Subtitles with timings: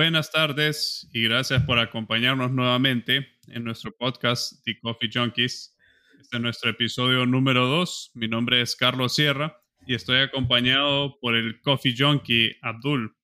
[0.00, 5.76] Buenas tardes y gracias por acompañarnos nuevamente en nuestro podcast The Coffee Junkies.
[6.20, 8.12] Este es nuestro episodio número 2.
[8.14, 13.16] Mi nombre es Carlos Sierra y estoy acompañado por el Coffee Junkie Abdul.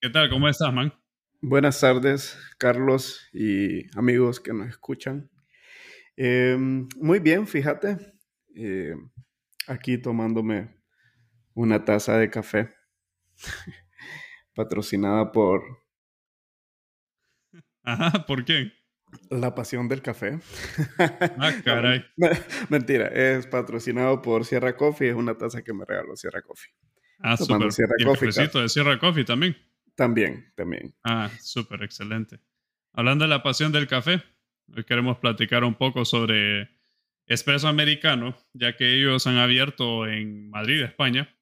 [0.00, 0.30] ¿Qué tal?
[0.30, 0.94] ¿Cómo estás, man?
[1.42, 5.30] Buenas tardes, Carlos y amigos que nos escuchan.
[6.16, 7.98] Eh, muy bien, fíjate,
[8.56, 8.94] eh,
[9.66, 10.80] aquí tomándome
[11.52, 12.70] una taza de café
[14.54, 15.81] patrocinada por
[17.82, 18.72] Ajá, ¿por qué?
[19.30, 20.38] La Pasión del Café.
[21.38, 22.04] Ah, caray.
[22.68, 26.72] Mentira, es patrocinado por Sierra Coffee, es una taza que me regaló Sierra Coffee.
[27.18, 27.68] Ah, súper.
[27.98, 29.56] ¿Y el Coffee, cafecito de Sierra Coffee también?
[29.94, 30.94] También, también.
[31.04, 32.40] Ah, súper, excelente.
[32.92, 34.22] Hablando de la pasión del café,
[34.74, 36.70] hoy queremos platicar un poco sobre
[37.26, 41.34] Espresso Americano, ya que ellos han abierto en Madrid, España.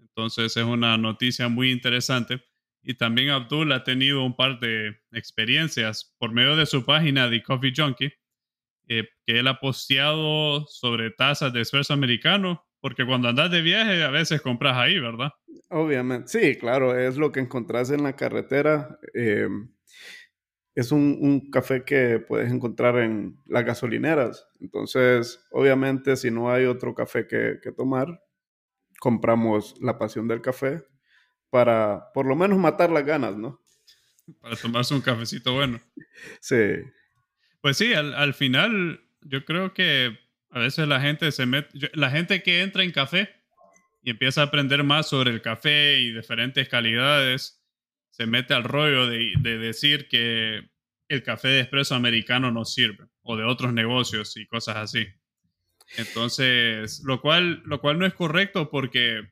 [0.00, 2.42] Entonces es una noticia muy interesante.
[2.88, 7.42] Y también Abdul ha tenido un par de experiencias por medio de su página The
[7.42, 8.12] Coffee Junkie,
[8.86, 14.04] eh, que él ha posteado sobre tazas de espresso americano, porque cuando andas de viaje
[14.04, 15.30] a veces compras ahí, ¿verdad?
[15.68, 19.00] Obviamente, sí, claro, es lo que encontrás en la carretera.
[19.14, 19.48] eh,
[20.76, 24.46] es un, café que puedes encontrar en las gasolineras.
[24.60, 28.22] Entonces, obviamente, si no hay otro café que tomar,
[29.00, 30.84] compramos la pasión del café
[31.50, 33.60] para por lo menos matar las ganas, ¿no?
[34.40, 35.80] Para tomarse un cafecito bueno.
[36.40, 36.56] Sí,
[37.60, 40.18] Pues sí, al, al final yo creo que
[40.50, 43.34] a veces la gente se mete, yo- la gente que entra en café
[44.02, 47.62] y empieza a aprender más sobre el café y diferentes calidades,
[48.10, 50.70] se mete al rollo de, de decir que
[51.08, 55.06] el café de espresso americano no sirve o de otros negocios y cosas así.
[55.96, 59.22] Entonces, lo cual, lo cual no es correcto porque,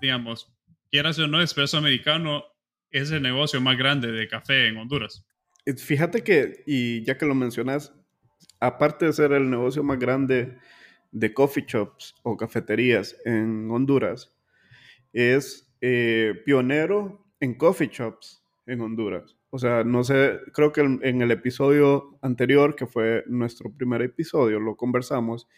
[0.00, 0.53] digamos,
[0.94, 2.44] quieras o no, espresso americano
[2.92, 5.26] es el negocio más grande de café en Honduras.
[5.66, 7.92] Y Fíjate que, y ya que lo mencionas,
[8.60, 10.56] aparte de ser el negocio más grande
[11.10, 14.36] de coffee shops o cafeterías en Honduras,
[15.12, 19.34] es eh, pionero en coffee shops en Honduras.
[19.50, 24.60] O sea, no sé, creo que en el episodio anterior, que fue nuestro primer episodio,
[24.60, 25.48] lo conversamos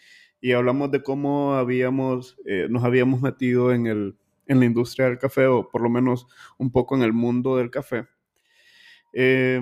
[0.41, 5.17] y hablamos de cómo habíamos, eh, nos habíamos metido en, el, en la industria del
[5.19, 6.27] café, o por lo menos
[6.57, 8.07] un poco en el mundo del café.
[9.13, 9.61] Eh,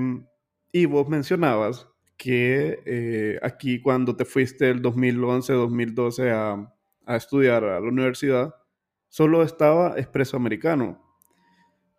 [0.72, 1.88] y vos mencionabas
[2.18, 6.74] que eh, aquí cuando te fuiste el 2011-2012 a,
[7.06, 8.56] a estudiar a la universidad,
[9.10, 11.02] solo estaba Espresso Americano,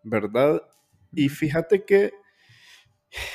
[0.03, 0.63] ¿verdad?
[1.13, 2.13] Y fíjate que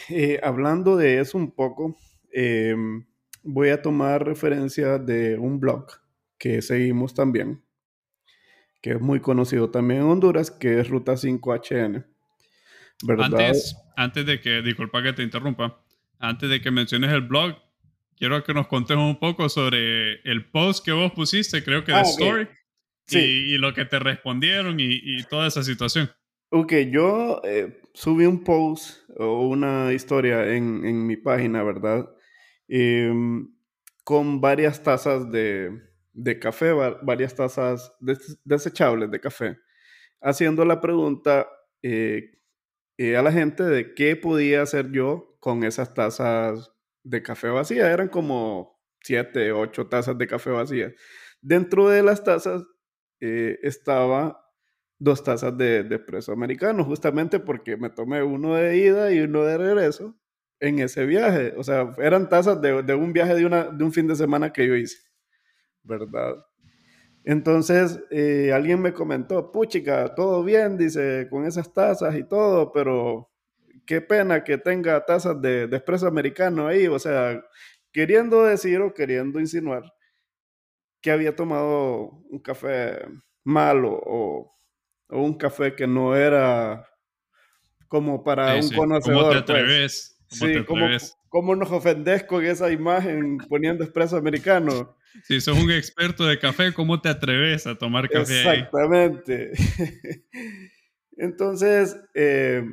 [0.10, 1.96] eh, hablando de eso un poco,
[2.32, 2.76] eh,
[3.44, 5.88] voy a tomar referencia de un blog
[6.38, 7.64] que seguimos también,
[8.82, 12.06] que es muy conocido también en Honduras, que es Ruta 5HN,
[13.04, 13.26] ¿verdad?
[13.26, 15.82] Antes, antes de que, disculpa que te interrumpa,
[16.20, 17.56] antes de que menciones el blog,
[18.18, 21.98] quiero que nos contes un poco sobre el post que vos pusiste, creo que de
[22.00, 22.10] Ah, ok.
[22.10, 22.48] Story,
[23.08, 23.20] Sí.
[23.20, 26.10] y, y lo que te respondieron y, y toda esa situación.
[26.50, 32.10] Ok, yo eh, subí un post o una historia en, en mi página, ¿verdad?
[32.68, 33.48] Em,
[34.04, 35.72] con varias tazas de,
[36.14, 39.58] de café, va- varias tazas des- desechables de café,
[40.22, 41.48] haciendo la pregunta
[41.84, 42.32] eh,
[42.98, 46.72] eh, a la gente de qué podía hacer yo con esas tazas
[47.04, 47.88] de café vacías.
[47.90, 50.94] Eran como siete, ocho tazas de café vacías.
[51.42, 52.64] Dentro de las tazas
[53.20, 54.40] eh, estaba
[55.00, 59.44] dos tazas de, de espresso americano, justamente porque me tomé uno de ida y uno
[59.44, 60.16] de regreso
[60.60, 61.54] en ese viaje.
[61.58, 64.54] O sea, eran tazas de, de un viaje de, una, de un fin de semana
[64.54, 64.98] que yo hice,
[65.84, 66.36] ¿verdad?
[67.24, 73.30] Entonces, eh, alguien me comentó, puchica, todo bien, dice, con esas tazas y todo, pero
[73.86, 77.44] qué pena que tenga tazas de, de espresso americano ahí, o sea,
[77.92, 79.84] queriendo decir o queriendo insinuar
[81.02, 83.00] que había tomado un café
[83.44, 84.56] malo o,
[85.10, 86.88] o un café que no era
[87.88, 88.98] como para Sí, un sí.
[89.00, 89.30] ¿Cómo conocedor.
[89.30, 89.44] te pues.
[89.44, 90.18] atreves?
[90.30, 91.18] ¿Cómo Sí, te ¿cómo, atreves?
[91.30, 94.96] cómo nos ofendes con esa imagen poniendo espresso americano?
[95.24, 98.60] Si sos un experto de café, ¿cómo te atreves a tomar café ahí?
[98.60, 99.52] Exactamente.
[101.18, 102.64] Entonces, eh,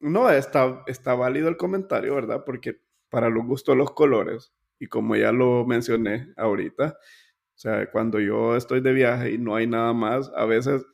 [0.00, 2.42] no, está, está válido el comentario, ¿verdad?
[2.44, 8.20] Porque para los gustos los colores, y como ya lo mencioné ahorita, o sea, cuando
[8.20, 10.84] yo estoy de viaje y no hay nada más, a veces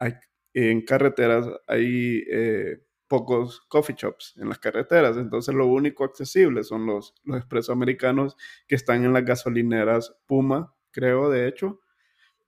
[0.00, 0.14] hay,
[0.52, 6.86] en carreteras hay eh, pocos coffee shops en las carreteras, entonces lo único accesible son
[6.86, 8.36] los, los expresos americanos
[8.66, 11.80] que están en las gasolineras Puma, creo, de hecho,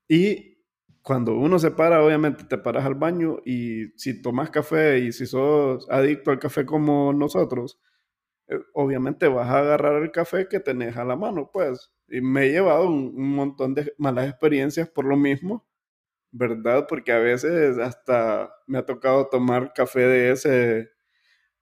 [0.09, 0.59] y
[1.03, 5.27] cuando uno se para, obviamente te paras al baño y si tomas café y si
[5.27, 7.81] sos adicto al café como nosotros,
[8.49, 11.91] eh, obviamente vas a agarrar el café que tenés a la mano, pues.
[12.09, 15.67] Y me he llevado un, montón de malas experiencias por lo mismo,
[16.31, 16.87] ¿verdad?
[16.89, 20.91] Porque a veces hasta me ha tocado tomar café de ese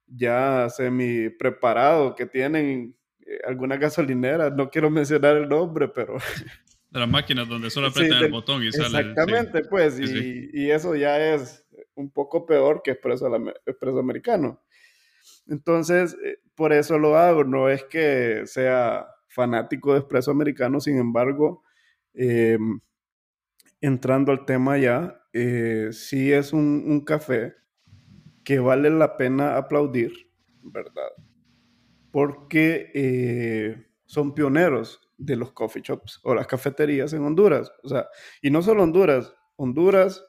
[0.06, 2.96] ya semi preparado que tienen
[3.26, 6.16] eh, algunas gasolineras, no quiero mencionar el nombre, pero...
[6.90, 9.00] De las máquinas donde solo apretan el botón y sale.
[9.00, 13.28] Exactamente, pues, y, y, eso ya es un poco peor que expreso,
[13.66, 14.62] expreso americano.
[15.48, 20.98] Entonces, eh, por eso lo hago, no es que sea fanático de expreso americano, sin
[20.98, 21.62] embargo,
[22.14, 22.80] em,
[23.86, 27.54] entrando al tema ya, eh, sí es un, un, café
[28.44, 30.12] que vale la pena aplaudir,
[30.62, 31.10] ¿verdad?
[32.10, 37.70] Porque eh, son pioneros de los coffee shops o las cafeterías en Honduras.
[37.82, 38.08] O sea,
[38.42, 40.24] y no solo Honduras, Honduras,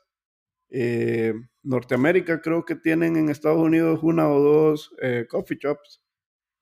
[0.69, 1.33] eh,
[1.63, 6.01] Norteamérica creo que tienen en Estados Unidos una o dos eh, coffee shops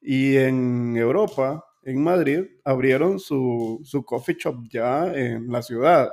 [0.02, 6.12] y en Europa, en Madrid, abrieron su, su coffee shop ya en la ciudad.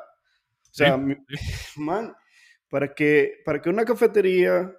[0.73, 0.97] O sea,
[1.77, 2.15] man,
[2.71, 4.75] para que, para que una cafetería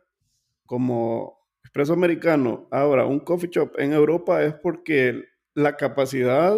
[0.66, 5.24] como Expreso Americano abra un coffee shop en Europa es porque
[5.54, 6.56] la capacidad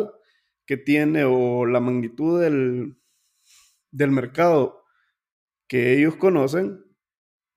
[0.66, 2.98] que tiene o la magnitud del,
[3.92, 4.84] del mercado
[5.68, 6.84] que ellos conocen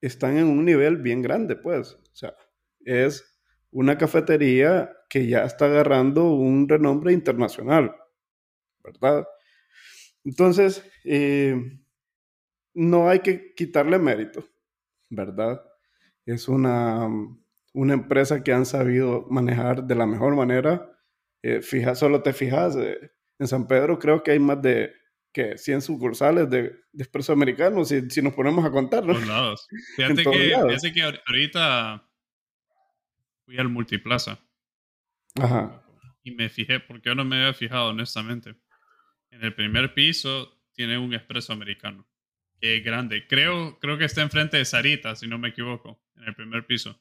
[0.00, 1.94] están en un nivel bien grande, pues.
[1.94, 2.34] O sea,
[2.80, 3.40] es
[3.70, 7.94] una cafetería que ya está agarrando un renombre internacional,
[8.82, 9.26] ¿verdad?
[10.28, 11.80] Entonces, eh,
[12.74, 14.46] no hay que quitarle mérito,
[15.08, 15.64] ¿verdad?
[16.26, 17.08] Es una,
[17.72, 20.92] una empresa que han sabido manejar de la mejor manera.
[21.42, 24.92] Eh, fija, solo te fijas, eh, en San Pedro creo que hay más de
[25.32, 29.14] que 100 sucursales de, de Expreso Americano, si, si, nos ponemos a contar, ¿no?
[29.26, 29.66] lados.
[29.96, 32.06] Fíjate, que, fíjate que ahorita
[33.46, 34.38] fui al Multiplaza.
[35.40, 35.82] Ajá.
[36.22, 38.56] Y me fijé, porque yo no me había fijado, honestamente.
[39.30, 42.06] En el primer piso tiene un Expreso Americano,
[42.60, 43.26] que es grande.
[43.26, 47.00] Creo, creo que está enfrente de Sarita, si no me equivoco, en el primer piso.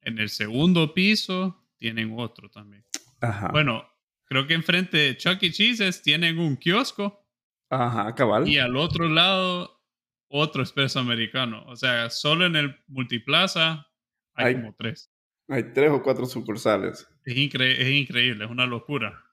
[0.00, 2.84] En el segundo piso tienen otro también.
[3.20, 3.48] Ajá.
[3.48, 3.88] Bueno,
[4.24, 5.50] creo que enfrente de Chuck E.
[5.50, 7.26] Cheese's tienen un kiosco.
[7.70, 8.48] Ajá, cabal.
[8.48, 9.82] Y al otro lado,
[10.28, 11.64] otro expreso americano.
[11.66, 13.88] O sea, solo en el multiplaza
[14.34, 15.10] hay, como tres.
[15.48, 17.08] Hay tres o cuatro sucursales.
[17.24, 19.24] Es, es increíble, es una locura.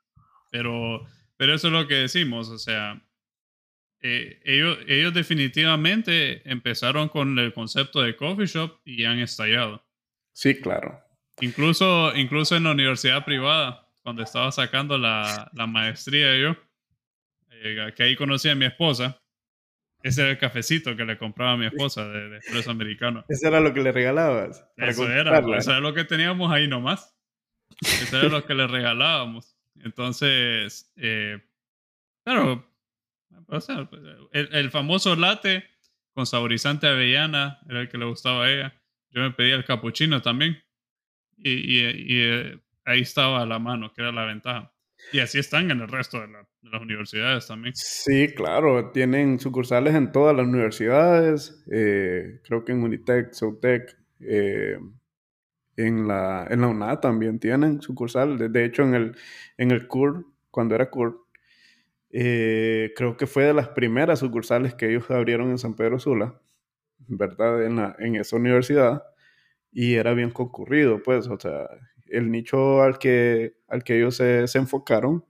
[0.51, 1.05] Pero,
[1.37, 3.01] pero eso es lo que decimos, o sea,
[4.01, 9.83] eh, ellos, ellos definitivamente empezaron con el concepto de coffee shop y han estallado.
[10.33, 11.01] Sí, claro.
[11.41, 16.55] Incluso, incluso en la universidad privada, cuando estaba sacando la, la maestría yo,
[17.49, 19.21] eh, que ahí conocí a mi esposa.
[20.03, 23.25] Ese era el cafecito que le compraba a mi esposa de, de americano.
[23.29, 24.63] Eso era lo que le regalabas.
[24.77, 27.17] eso era, eso era lo que teníamos ahí nomás.
[27.81, 29.54] Eso era lo que le regalábamos.
[29.83, 31.41] Entonces, eh,
[32.23, 32.65] claro,
[34.31, 35.63] el, el, famoso latte
[36.13, 38.81] con saborizante avellana era el que le gustaba a ella.
[39.09, 40.57] Yo me pedía el capuchino también.
[41.37, 44.71] Y eh, ahí estaba a la mano, que era la ventaja.
[45.11, 46.27] Y así están en el resto de,
[46.61, 47.75] las universidades también.
[47.75, 54.79] Sí, claro, tienen sucursales en todas las universidades, eh, creo que en Unitec, Soutec, eh,
[55.77, 58.51] en, la, en la UNA también tienen sucursales.
[58.51, 59.15] De hecho, en el,
[59.57, 61.25] en el CUR, cuando era CUR,
[62.11, 66.39] eh, creo que fue de las primeras sucursales que ellos abrieron en San Pedro Sula,
[67.07, 67.65] ¿verdad?
[67.65, 69.03] En, la, en esa universidad.
[69.71, 71.67] Y era bien concurrido, pues, o sea,
[72.07, 75.25] el nicho al que, al que ellos se, enfocaron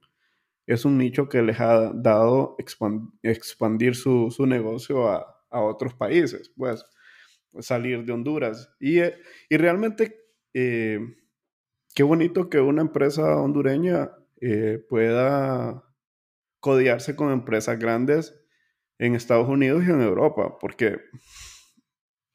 [0.67, 6.85] es un nicho que les ha dado expandir su, negocio a, otros países, pues
[7.61, 8.69] salir de Honduras.
[8.79, 10.24] Y, y realmente,
[10.57, 10.99] eh,
[11.93, 15.83] qué bonito que una empresa hondureña eh, pueda
[16.61, 18.33] codiarse con empresas grandes
[18.97, 20.97] en Estados Unidos y en Europa, porque,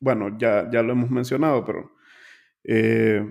[0.00, 1.92] bueno, ya, ya lo hemos mencionado, pero
[2.64, 3.24] eh,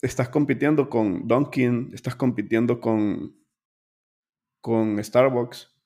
[0.00, 3.36] estás compitiendo con Dunkin', estás compitiendo con,
[4.62, 5.76] con Starbucks,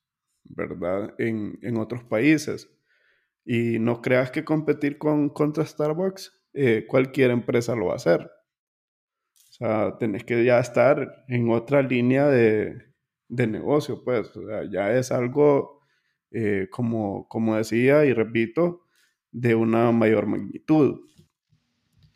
[0.44, 1.16] ¿verdad?
[1.18, 2.70] En, en otros países.
[3.44, 8.20] Y no creas que competir con, contra Starbucks, eh, cualquier empresa lo va a hacer.
[8.20, 12.94] O sea, tenés que ya estar en otra línea de,
[13.28, 14.36] de negocio, pues.
[14.36, 15.82] O sea, ya es algo,
[16.32, 18.82] eh, como, como decía y repito,
[19.30, 21.00] de una mayor magnitud.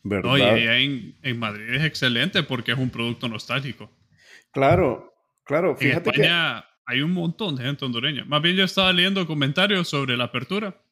[0.02, 0.58] ¿verdad?
[0.58, 3.92] en, en, Madrid es excelente porque es un producto nostálgico.
[4.50, 5.76] Claro, claro.
[5.76, 8.24] Fíjate en España, hay un montón de gente hondureña.
[8.24, 10.82] Más bien yo estaba leyendo comentarios sobre la apertura.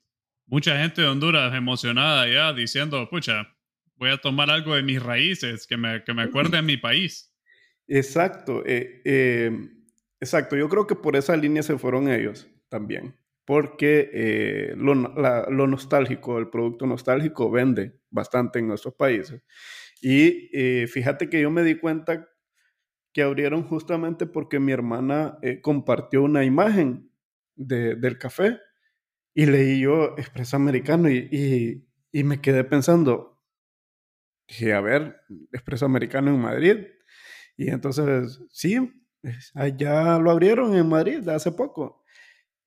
[0.50, 3.56] Mucha gente de Honduras emocionada ya diciendo, pucha,
[3.94, 7.32] voy a tomar algo de mis raíces, que me, que me acuerde a mi país.
[7.86, 9.52] Exacto, eh, eh,
[10.18, 10.56] exacto.
[10.56, 13.14] Yo creo que por esa línea se fueron ellos también,
[13.44, 19.44] porque eh, lo, lo, nostálgico, el producto nostálgico vende bastante en nuestros países.
[20.02, 20.48] Y
[20.88, 22.26] fíjate que yo me di cuenta
[23.12, 27.12] que abrieron justamente porque mi hermana compartió una imagen
[27.54, 28.58] de, del café
[29.34, 33.40] y leí yo Expreso Americano y, y, me quedé pensando,
[34.48, 35.20] dije, a ver,
[35.52, 36.86] Expreso Americano en Madrid.
[37.56, 38.78] Y entonces, sí,
[39.54, 42.04] allá lo abrieron en Madrid hace poco.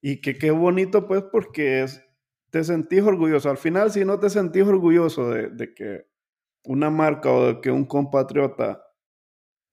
[0.01, 1.85] Y que qué bonito, pues, porque
[2.49, 3.49] te sentís orgulloso.
[3.49, 6.05] Al final, si no te sentís orgulloso de, que
[6.65, 8.83] una marca o de que un compatriota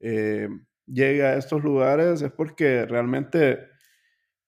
[0.00, 0.48] eh,
[0.86, 3.58] llegue a estos lugares, es porque realmente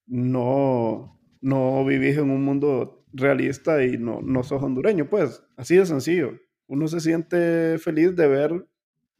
[0.07, 5.85] no, no vivís en un mundo realista y no, no sos hondureño, pues, así de
[5.85, 8.67] sencillo uno se siente feliz de ver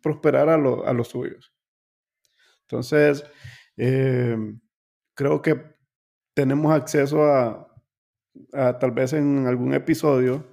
[0.01, 1.53] prosperar a, los suyos.
[2.63, 3.23] Entonces,
[3.77, 4.35] eh,
[5.13, 5.61] creo que
[6.33, 7.69] tenemos acceso a,
[8.51, 10.45] tal vez en algún episodio,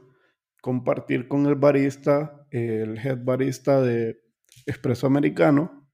[0.61, 4.21] compartir con el barista, el head barista de
[4.67, 5.91] Espresso Americano,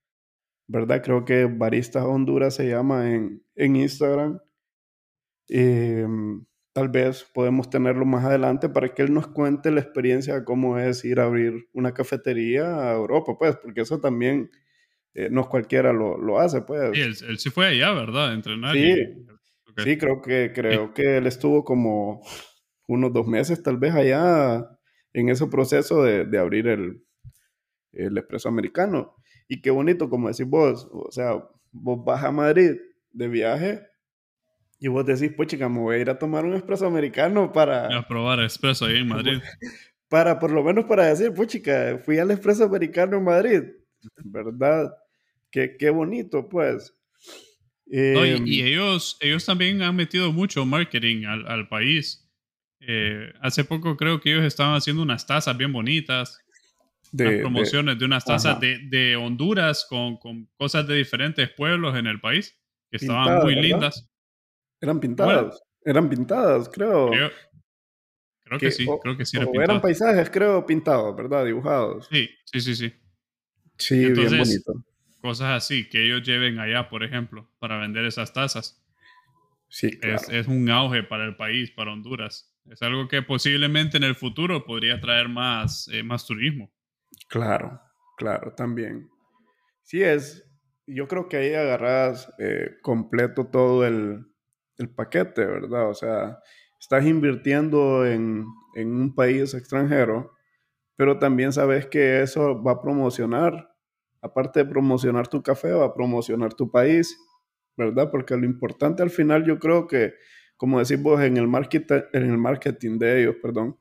[0.67, 1.03] ¿verdad?
[1.03, 4.41] Creo que Barista Honduras se llama en, en Instagram.
[5.49, 6.07] Eh,
[6.73, 10.79] tal vez podemos tenerlo más adelante para que él nos cuente la experiencia de cómo
[10.79, 14.51] es ir a abrir una cafetería a Europa, pues, porque eso también
[15.15, 16.91] eh, no cualquiera lo, lo hace, pues.
[16.93, 18.35] Sí, él, él, sí fue allá, ¿verdad?
[18.35, 18.75] Entrenar.
[18.75, 18.95] Sí,
[19.79, 22.21] sí creo que, creo que él estuvo como
[22.87, 24.69] unos dos meses tal vez allá
[25.15, 27.03] en ese proceso de, de abrir el,
[27.93, 29.15] el expreso americano.
[29.49, 32.73] Y qué bonito, como decís vos, o sea, vos vas a Madrid
[33.13, 33.81] de viaje
[34.79, 37.97] y vos decís, pues chica, me voy a ir a tomar un expreso americano para...
[37.97, 39.39] A probar expreso ahí en Madrid.
[40.09, 43.63] Para, por lo menos para decir, pues chica, fui al expreso americano en Madrid.
[44.23, 44.95] ¿Verdad?
[45.51, 46.95] Qué, qué bonito, pues.
[47.91, 52.25] Em, y, ellos, ellos también han metido mucho marketing al, al país.
[52.81, 56.39] Eh, hace poco creo que ellos estaban haciendo unas tazas bien bonitas.
[57.11, 62.07] De, promociones de, unas tazas de, de, Honduras con, con, cosas de diferentes pueblos en
[62.07, 64.09] el país que estaban muy lindas.
[64.87, 65.61] Eran pintadas.
[65.85, 67.11] eran pintadas, creo.
[68.45, 71.45] Creo, que, sí, creo que sí eran Eran paisajes, creo, pintados, ¿verdad?
[71.45, 72.07] Dibujados.
[72.09, 72.95] Sí, sí, sí, sí.
[73.77, 74.85] Sí, bien bonito.
[75.21, 78.81] Cosas así que ellos lleven allá, por ejemplo, para vender esas tazas.
[79.69, 80.23] Sí, claro.
[80.31, 82.55] es, un auge para el país, para Honduras.
[82.71, 86.71] Es algo que posiblemente en el futuro podría traer más, eh, más turismo.
[87.29, 87.81] Claro,
[88.17, 89.11] claro, también.
[89.83, 90.45] Sí, es.
[90.87, 94.25] Yo creo que ahí agarras eh, completo todo el,
[94.79, 95.89] el paquete, ¿verdad?
[95.89, 96.39] O sea,
[96.81, 100.35] estás invirtiendo en, un país extranjero,
[100.97, 103.75] pero también sabes que eso va a promocionar,
[104.21, 107.19] aparte de promocionar tu café, va a promocionar tu país,
[107.77, 108.11] ¿verdad?
[108.11, 110.15] Porque lo importante al final yo creo que,
[110.57, 113.79] como decimos en el, market, en el marketing de ellos, perdón,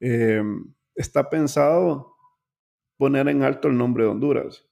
[0.00, 2.14] em, está pensado
[2.96, 4.66] poner en alto el nombre de Honduras.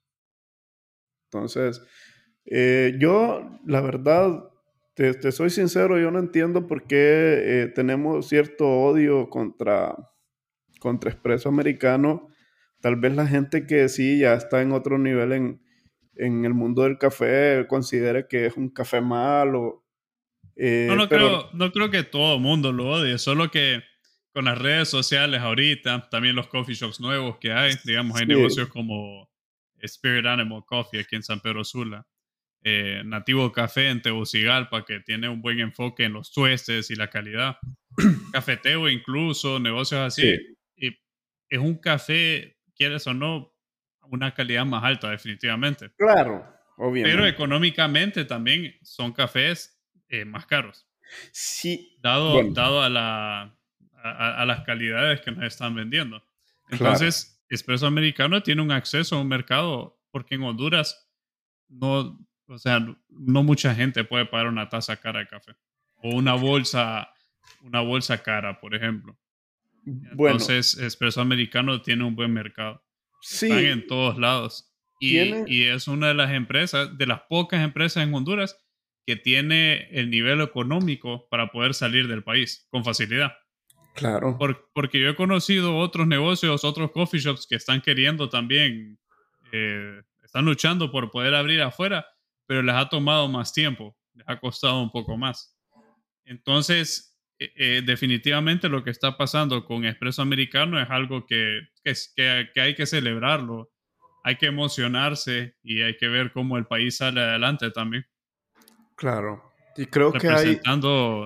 [1.31, 1.83] Entonces,
[2.47, 4.52] eh, yo, la verdad,
[4.95, 6.97] te, soy sincero, yo no entiendo por qué
[7.63, 9.97] eh, tenemos cierto odio contra,
[10.79, 12.29] contra Expreso Americano.
[12.81, 15.63] Tal vez la gente que sí ya está en otro nivel en,
[16.17, 19.85] en el mundo del café considere que es un café malo.
[20.57, 23.83] Eh, no, no, creo, no creo que todo el mundo lo odie, solo que
[24.35, 28.69] con las redes sociales ahorita, también los coffee shops nuevos que hay, digamos, hay negocios
[28.69, 29.31] como
[29.79, 32.07] Spirit Animal Coffee aquí en San Pedro Sula
[32.65, 37.09] eh, Nativo Café en Tegucigalpa, que tiene un buen enfoque en los tuestes y la
[37.09, 37.59] calidad.
[38.33, 40.57] Cafeteo incluso, negocios así.
[40.77, 40.89] Y
[41.49, 43.53] es un café, quieres o no,
[44.03, 45.91] una calidad más alta definitivamente.
[45.97, 47.17] Claro, obviamente.
[47.17, 50.87] Pero económicamente también son cafés eh, más caros.
[51.33, 51.97] Sí.
[52.01, 53.57] Dado, dado a, la,
[54.03, 56.25] a, las calidades que nos están vendiendo.
[56.71, 61.11] Entonces, Espresso Americano tiene un acceso a un mercado porque en Honduras
[61.69, 65.53] no, o sea, no mucha gente puede pagar una taza cara de café.
[66.03, 67.13] O una bolsa,
[67.63, 69.17] una bolsa cara, por ejemplo.
[69.87, 72.85] Entonces, Espresso Americano tiene un buen mercado.
[73.21, 73.47] Sí.
[73.47, 74.73] Están en todos lados.
[75.01, 78.57] Y, y, es una de las empresas, de las pocas empresas en Honduras
[79.05, 83.33] que tiene el nivel económico para poder salir del país con facilidad.
[83.95, 84.39] Claro.
[84.73, 88.99] porque yo he conocido otros negocios, otros coffee shops que están queriendo también,
[89.53, 92.07] eh, están luchando por poder abrir afuera
[92.47, 95.57] pero les ha tomado más tiempo les ha costado un poco más.
[96.25, 102.51] Entonces, eh, eh, definitivamente lo que está pasando con Expreso Americano es algo que, que,
[102.55, 103.71] que, hay que celebrarlo,
[104.25, 108.07] hay que emocionarse y hay que ver cómo el país sale adelante también.
[108.97, 109.43] Claro.
[109.77, 110.61] Y creo que hay...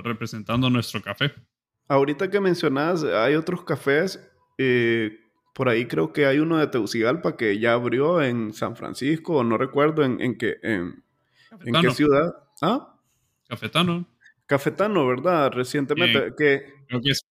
[0.02, 1.34] Representando nuestro café.
[1.88, 4.20] Ahorita que mencionas, hay otros cafés.
[4.56, 5.20] Eh,
[5.52, 9.58] por ahí creo que hay uno de Tegucigalpa que ya abrió en San Francisco, no
[9.58, 11.05] recuerdo en, en qué, en,
[11.82, 12.34] qué ciudad.
[12.62, 12.98] ¿Ah?
[13.48, 14.06] Cafetano.
[14.46, 15.52] Cafetano, ¿verdad?
[15.52, 16.34] Recientemente.
[16.36, 17.26] que, creo que es,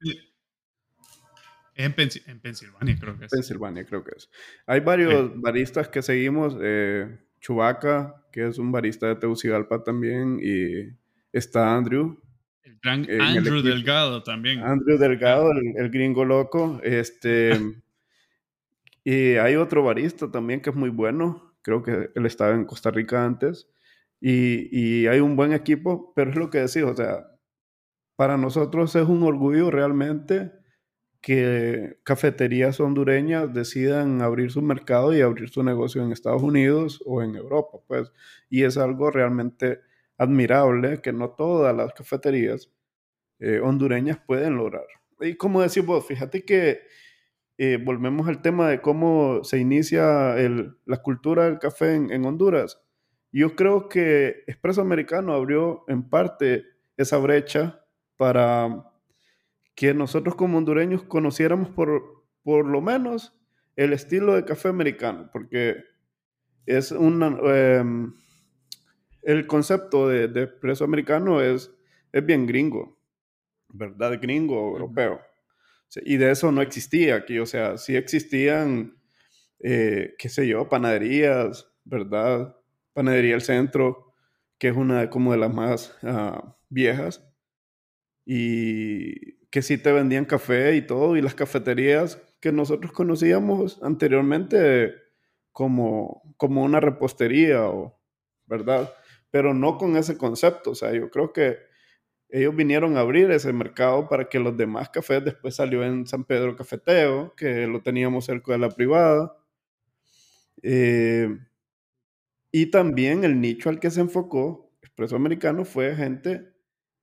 [1.76, 3.32] en, Pensilvania, creo que es.
[3.32, 4.30] Pensilvania, creo que es.
[4.66, 6.56] Hay varios baristas que seguimos.
[6.62, 10.98] Eh, Chubaca, que es un barista de Tegucigalpa también, y
[11.32, 12.20] está Andrew.
[12.64, 14.64] El gran Andrew Delgado también.
[14.64, 16.80] Andrew Delgado, el, gringo loco.
[16.82, 17.52] Este,
[19.04, 21.56] y hay otro barista también que es muy bueno.
[21.62, 23.68] Creo que él estaba en Costa Rica antes.
[24.28, 27.28] Y, y hay un buen equipo, pero es lo que decía, o sea,
[28.16, 30.52] para nosotros es un orgullo realmente
[31.22, 37.24] que cafeterías hondureñas decidan abrir su mercado y abrir su negocio en Estados Unidos o
[37.24, 38.12] en Europa, pues.
[38.50, 39.82] Y es algo realmente
[40.18, 42.72] admirable que no todas las cafeterías
[43.40, 44.86] eh, hondureñas pueden lograr.
[45.22, 46.82] Y como decís vos, fíjate que
[47.58, 50.36] eh, volvemos al tema de cómo se inicia
[50.86, 52.85] la cultura del café en, en Honduras.
[53.38, 56.64] Yo creo que Expreso Americano abrió en parte
[56.96, 58.90] esa brecha para
[59.76, 63.38] que nosotros como hondureños conociéramos por, por lo menos
[63.76, 65.84] el estilo de café americano, porque
[66.66, 67.38] es una...
[67.44, 68.14] Em,
[69.22, 71.70] el concepto de, de preso americano es,
[72.14, 72.98] es bien gringo,
[73.68, 74.18] ¿verdad?
[74.22, 75.20] Gringo, europeo.
[76.06, 78.96] Y de eso no existía aquí, o sea, sí existían,
[79.60, 82.56] eh, qué sé yo, panaderías, ¿verdad?
[82.96, 84.14] Panadería El Centro,
[84.58, 87.28] que es una como de las más ah, viejas,
[88.26, 94.96] y que sí te vendían café y todo, y las cafeterías que nosotros conocíamos anteriormente
[95.52, 98.00] como, como una repostería, o,
[98.46, 98.94] ¿verdad?
[99.30, 101.58] Pero no con ese concepto, o sea, yo creo que
[102.30, 106.24] ellos vinieron a abrir ese mercado para que los demás cafés después salió en San
[106.24, 109.38] Pedro Cafeteo, que lo teníamos cerca de la privada.
[110.64, 111.30] Eh,
[112.58, 116.54] y también el nicho al que se enfocó Expreso Americano fue gente,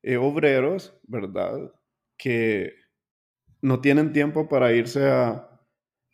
[0.03, 1.75] eh, obreros, ¿verdad?
[2.17, 2.73] que
[3.61, 5.61] no tienen tiempo para irse a,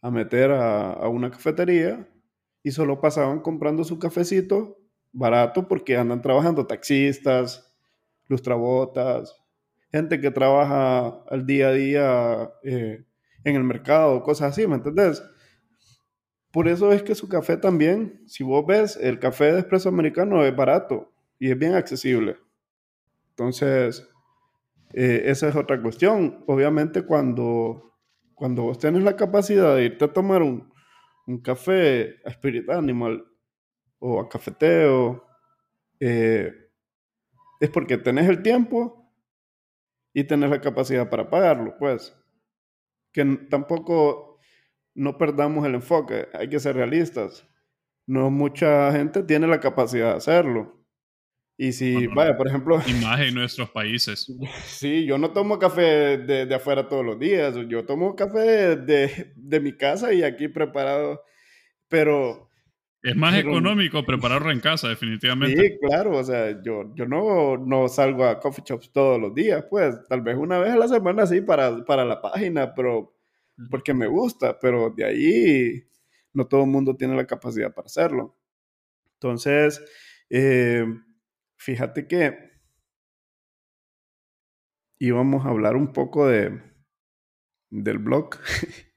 [0.02, 2.08] meter a, una cafetería
[2.64, 4.76] y solo pasaban comprando su cafecito
[5.12, 7.72] barato porque andan trabajando taxistas,
[8.26, 9.36] lustrabotas,
[9.92, 13.04] gente que trabaja al día a día eh,
[13.44, 15.22] en el mercado, cosas así, ¿me entendés?
[16.52, 20.44] Por eso es que su café también, si vos ves, el café de espresso americano
[20.44, 22.36] es barato y es bien accesible.
[23.30, 24.08] Entonces,
[24.94, 26.44] eh, esa es otra cuestión.
[26.46, 27.94] Obviamente cuando,
[28.34, 30.72] cuando vos tenés la capacidad de irte a tomar un,
[31.26, 33.24] un café a Spirit Animal
[33.98, 35.26] o a cafeteo,
[36.00, 36.52] eh,
[37.60, 39.12] es porque tenés el tiempo
[40.14, 42.16] y tenés la capacidad para pagarlo, pues.
[43.12, 44.27] Que tampoco
[44.98, 47.48] no perdamos el enfoque, hay que ser realistas.
[48.06, 50.74] No mucha gente tiene la capacidad de hacerlo.
[51.56, 52.80] Y si, vaya, por ejemplo...
[52.86, 54.32] Imagen en nuestros países.
[54.64, 57.54] Sí, yo no tomo café de, de afuera todos los días.
[57.68, 61.22] Yo tomo café de, de, mi casa y aquí preparado.
[61.88, 62.48] Pero...
[63.02, 65.60] Es más económico prepararlo en casa, definitivamente.
[65.60, 66.16] Sí, claro.
[66.16, 69.96] O sea, yo, yo no, no salgo a coffee shops todos los días, pues.
[70.08, 73.17] Tal vez una vez a la semana sí para, para la página, pero...
[73.70, 74.58] Porque me gusta.
[74.58, 75.88] Pero de ahí
[76.32, 78.38] no todo el mundo tiene la capacidad para hacerlo.
[79.14, 79.82] Entonces...
[80.30, 80.84] Eh,
[81.58, 82.38] Fíjate que
[85.00, 86.62] íbamos a hablar un poco de,
[87.70, 88.30] del blog.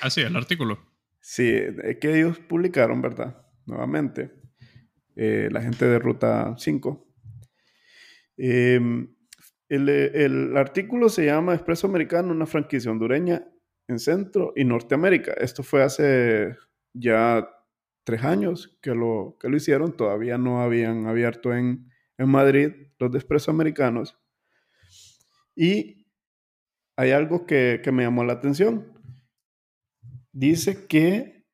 [0.00, 0.80] Ah, sí, el artículo.
[1.20, 3.46] Sí, es que ellos publicaron, ¿verdad?
[3.66, 4.32] Nuevamente,
[5.14, 7.14] eh, la gente de Ruta 5.
[8.36, 9.14] Em,
[9.68, 13.46] el, el, artículo se llama Expreso Americano, una franquicia hondureña
[13.88, 15.32] en Centro y Norteamérica.
[15.32, 16.56] Esto fue hace
[16.92, 17.48] ya
[18.04, 19.96] tres años que lo, que lo hicieron.
[19.96, 24.18] Todavía no habían abierto en, en Madrid, los de Americanos.
[25.54, 26.06] Y
[26.96, 28.92] hay algo que, me llamó la atención.
[30.32, 31.46] Dice que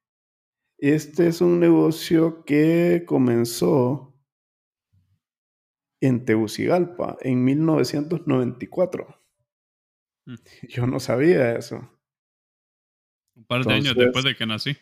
[0.79, 4.17] este es un negocio que comenzó
[6.01, 9.23] en Tegucigalpa en 1994.
[10.27, 10.35] Mm.
[10.69, 11.89] Yo no sabía eso.
[13.35, 14.77] Un par de años después de que nací.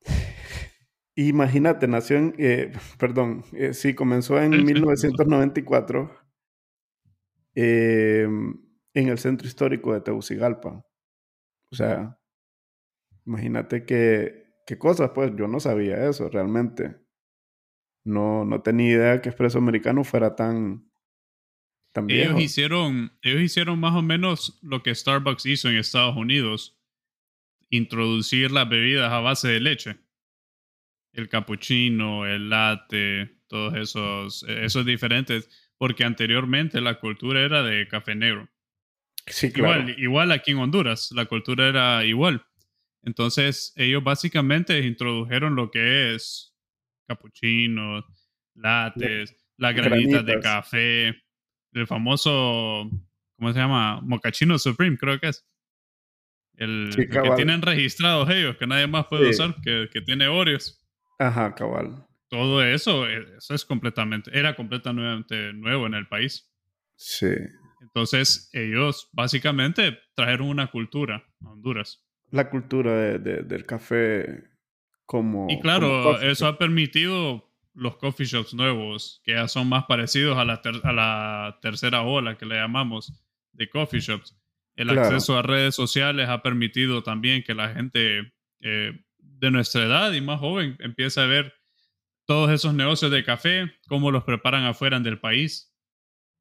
[1.14, 6.10] Imagínate, nació en, eh, perdón, eh, sí, comenzó en 1994
[7.54, 8.54] em,
[8.94, 10.84] en el centro histórico de Tegucigalpa.
[11.70, 12.18] O sea,
[13.26, 16.96] imagínate qué, qué cosas, pues yo no sabía eso realmente.
[18.04, 20.90] No, no tenía idea que Expreso Americano fuera tan,
[21.92, 26.81] tan ellos hicieron, ellos hicieron más o menos lo que Starbucks hizo en Estados Unidos,
[27.72, 29.96] introducir las bebidas a base de leche
[31.12, 38.14] el cappuccino, el latte, todos esos, esos diferentes, porque anteriormente la cultura era de café
[38.14, 38.48] negro.
[39.26, 39.82] Sí, claro.
[39.82, 42.44] Igual, igual aquí en Honduras, la cultura era igual.
[43.02, 46.54] Entonces, ellos básicamente introdujeron lo que es
[47.06, 48.04] cappuccino,
[48.54, 51.08] lattes, las granitas de café,
[51.72, 52.88] el famoso,
[53.36, 54.00] ¿cómo se llama?
[54.02, 55.46] Mocachino Supreme, creo que es.
[56.62, 60.80] El, que tienen registrados ellos, que nadie más puede usar, que, que tiene Oreos.
[61.18, 62.06] Ajá, cabal.
[62.28, 66.50] Todo eso, eh, eso es completamente, era completamente nuevo en el país.
[66.96, 67.34] Sí.
[67.82, 72.06] Entonces, ellos básicamente trajeron una cultura a Honduras.
[72.30, 74.44] La cultura de, del café
[75.04, 75.46] como...
[75.50, 80.44] Y claro, eso ha permitido los coffee shops nuevos, que ya son más parecidos a
[80.44, 83.22] la, a la tercera ola que le llamamos
[83.52, 84.38] de coffee shops.
[84.82, 90.12] El acceso a redes sociales ha permitido también que la gente eh, de nuestra edad
[90.12, 91.54] y más joven empieza a ver
[92.26, 95.74] todos esos negocios de café, cómo los preparan afuera del país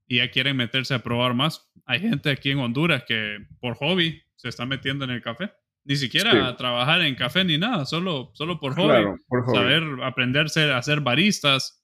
[0.08, 1.71] y ya quieren meterse a probar más.
[1.86, 5.51] Hay gente aquí en Honduras que por hobby se está metiendo en el café.
[5.84, 9.17] Ni siquiera a trabajar en café ni nada, solo, solo por, hobby,
[9.51, 11.84] Saber aprenderse a hacer baristas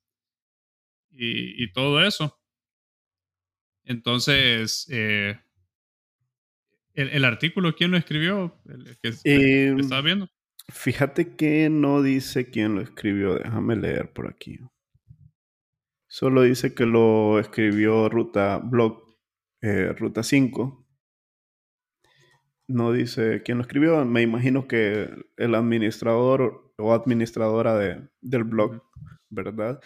[1.10, 2.40] y, todo eso.
[3.84, 5.40] Entonces, eh,
[6.98, 8.60] el, artículo, ¿quién lo escribió?
[8.66, 10.28] El, que, eh, viendo.
[10.70, 13.36] Fíjate que no dice quién lo escribió.
[13.36, 14.60] Déjame leer por aquí.
[16.08, 19.04] Solo dice que lo escribió Ruta Blog,
[19.62, 20.88] eh, Ruta 5.
[22.68, 24.04] No dice quién lo escribió.
[24.04, 28.84] Me imagino que el administrador o administradora de, del blog,
[29.30, 29.80] ¿verdad?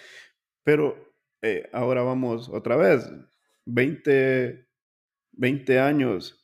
[0.64, 3.12] Pero eh, ahora vamos otra vez.
[3.66, 4.68] 20,
[5.34, 6.41] 20 años,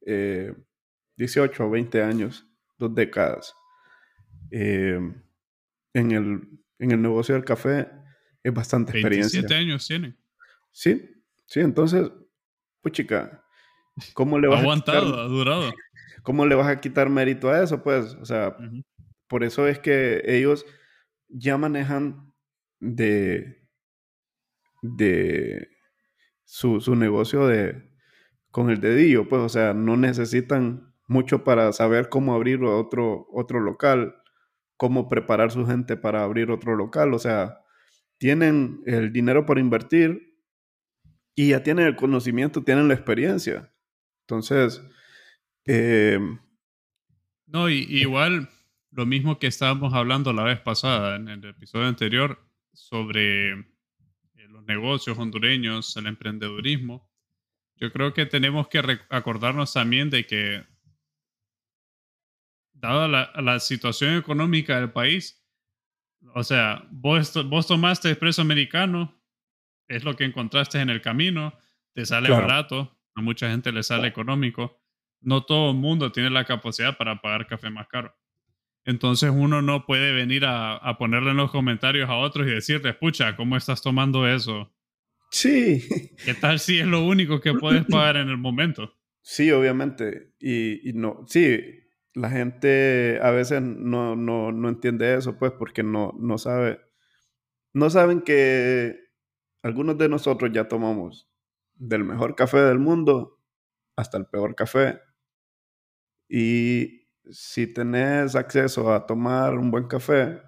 [0.00, 2.46] 18 o 20 años,
[2.78, 3.54] dos décadas
[4.50, 4.98] eh,
[5.94, 7.88] en, el, en el negocio del café
[8.42, 9.40] es bastante experiencia.
[9.40, 10.16] 27 años tienen.
[10.72, 11.10] Sí,
[11.46, 12.10] sí, entonces,
[12.80, 13.44] pues chica,
[14.14, 15.72] ¿cómo le vas Aguantado, a quitar, ha durado.
[16.22, 17.82] ¿Cómo le vas a quitar mérito a eso?
[17.82, 18.56] Pues, o sea,
[19.28, 20.66] por eso es que ellos
[21.28, 22.32] ya manejan
[22.80, 23.66] de,
[24.82, 25.68] de
[26.44, 27.87] su, su negocio de,
[28.58, 33.60] con el dedillo, pues, o sea, no necesitan mucho para saber cómo abrir otro, otro
[33.60, 34.14] local
[34.78, 37.12] cómo preparar su gente para abrir otro local.
[37.12, 37.60] O sea,
[38.16, 40.40] tienen el dinero para invertir
[41.34, 43.74] y ya tienen el conocimiento, tienen la experiencia.
[44.22, 44.82] Entonces,
[45.66, 46.18] eh,
[47.46, 48.48] no, y, igual
[48.92, 52.38] lo mismo que estábamos hablando la vez pasada en el episodio anterior
[52.72, 53.56] sobre eh,
[54.48, 57.10] los negocios hondureños, el emprendedurismo.
[57.78, 60.64] Yo creo que tenemos que acordarnos también de que
[62.72, 65.44] dada la, situación económica del país,
[66.34, 69.20] o sea, vos, vos tomaste expreso americano,
[69.86, 71.56] es lo que encontraste en el camino,
[71.94, 74.80] te sale barato, a mucha gente le sale económico.
[75.20, 78.14] No todo el mundo tiene la capacidad para pagar café más caro.
[78.84, 82.90] Entonces uno no puede venir a, a ponerle en los comentarios a otros y decirle,
[82.90, 84.72] escucha, ¿cómo estás tomando eso?
[85.30, 85.82] Sí.
[86.24, 88.92] ¿Qué tal si es lo único que puedes pagar en el momento?
[89.22, 90.34] Sí, obviamente.
[90.38, 91.60] Y, y no, sí,
[92.14, 96.80] la gente a veces no, no, entiende eso, pues, porque no, no sabe.
[97.72, 98.98] No saben que
[99.62, 101.30] algunos de nosotros ya tomamos
[101.74, 103.38] del mejor café del mundo
[103.96, 105.00] hasta el peor café.
[106.28, 110.40] Y si tenés acceso a tomar un buen café,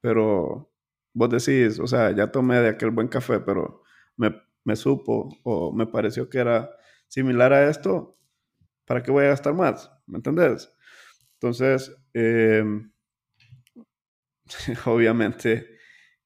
[0.00, 0.72] pero
[1.14, 3.82] vos decís, o sea, ya tomé de aquel buen café, pero
[4.18, 6.70] me, supo o me pareció que era
[7.06, 8.18] similar a esto,
[8.84, 9.90] ¿para qué voy a gastar más?
[10.06, 10.70] ¿Me entendés?
[11.34, 12.90] Entonces, em,
[14.86, 15.78] obviamente,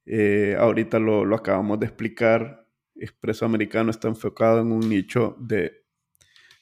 [0.07, 2.59] eh, ahorita lo, acabamos de explicar,
[2.95, 5.85] Expreso Americano está enfocado en un nicho de,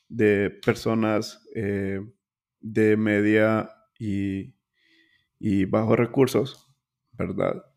[0.09, 2.01] de personas eh,
[2.61, 4.55] de media y,
[5.39, 6.69] y, bajos recursos,
[7.13, 7.70] ¿verdad?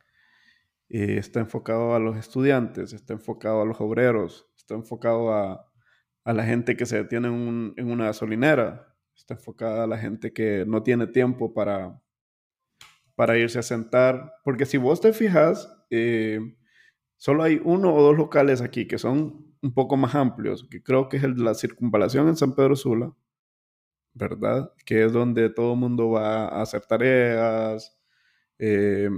[0.93, 5.65] Eh, está enfocado a los estudiantes, está enfocado a los obreros, está enfocado a,
[6.23, 10.65] a la gente que se detiene en, una gasolinera, está enfocada a la gente que
[10.67, 11.99] no tiene tiempo para,
[13.15, 14.33] para irse a sentar.
[14.43, 16.39] Porque si vos te fijas, eh,
[17.17, 21.09] solo hay uno o dos locales aquí que son un poco más amplios, que creo
[21.09, 23.15] que es el de la circunvalación en San Pedro Sula,
[24.13, 24.71] ¿verdad?
[24.85, 27.97] Que es donde todo el mundo va a hacer tareas.
[28.59, 29.09] Eh,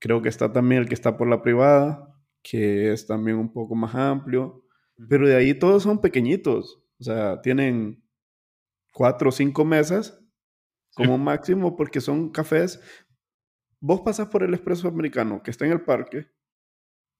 [0.00, 3.76] creo que está también el que está por la privada, que es también un poco
[3.76, 4.64] más amplio.
[5.08, 6.82] Pero de ahí todos son pequeñitos.
[6.98, 8.02] O sea, tienen
[8.92, 10.20] cuatro o cinco mesas
[10.94, 12.80] como máximo porque son cafés.
[13.78, 16.26] Vos pasas por el Expreso Americano que está en el parque.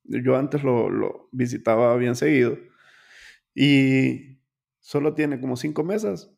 [0.04, 2.58] Yo antes lo, lo visitaba bien seguido.
[3.54, 4.40] Y
[4.80, 6.34] solo tiene como cinco mesas.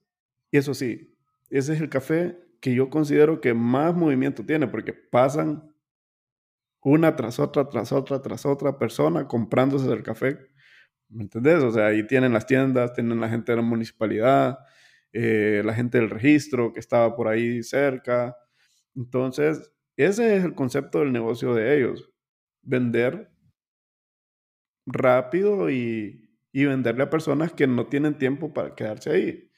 [0.50, 1.16] Y eso sí,
[1.50, 5.71] ese es el café que yo considero que más movimiento tiene porque pasan
[6.82, 10.38] una tras otra, tras otra, tras otra persona comprándose el café.
[11.08, 11.62] ¿Me entendés?
[11.62, 14.58] O sea, ahí tienen las tiendas, tienen la gente de la municipalidad,
[15.12, 18.36] eh, la gente del registro que estaba por ahí cerca.
[18.96, 22.10] Entonces, ese es el concepto del negocio de ellos.
[22.62, 23.30] Vender
[24.86, 29.50] rápido y, y venderle a personas que no tienen tiempo para quedarse ahí.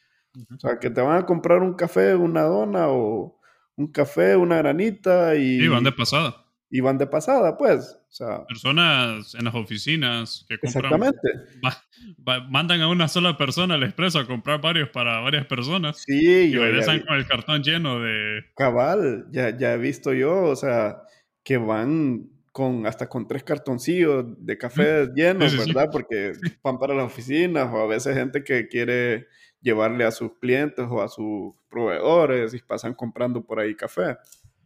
[0.54, 3.40] O sea, que te van a comprar un café, una dona o
[3.76, 5.60] un café, una granita y...
[5.60, 6.43] Sí, van de pasada.
[6.76, 7.96] Y van de pasada, pues.
[8.08, 10.84] O sea, Personas en las oficinas que compran...
[10.86, 11.28] exactamente.
[11.64, 11.84] va-
[12.28, 15.98] va- mandan a una sola persona al expreso a comprar varios para varias personas.
[16.04, 18.40] Sí, y yo regresan con el cartón lleno de...
[18.56, 21.02] cabal, ya, ya he visto yo, o sea,
[21.44, 25.72] que van con hasta con tres cartoncillos de café llenos, Sí, sí, sí.
[25.72, 25.90] ¿verdad?
[25.92, 26.32] Porque
[26.64, 29.28] van para las oficinas o a veces gente que quiere
[29.60, 34.16] llevarle a sus clientes o a sus proveedores y pasan comprando por ahí café.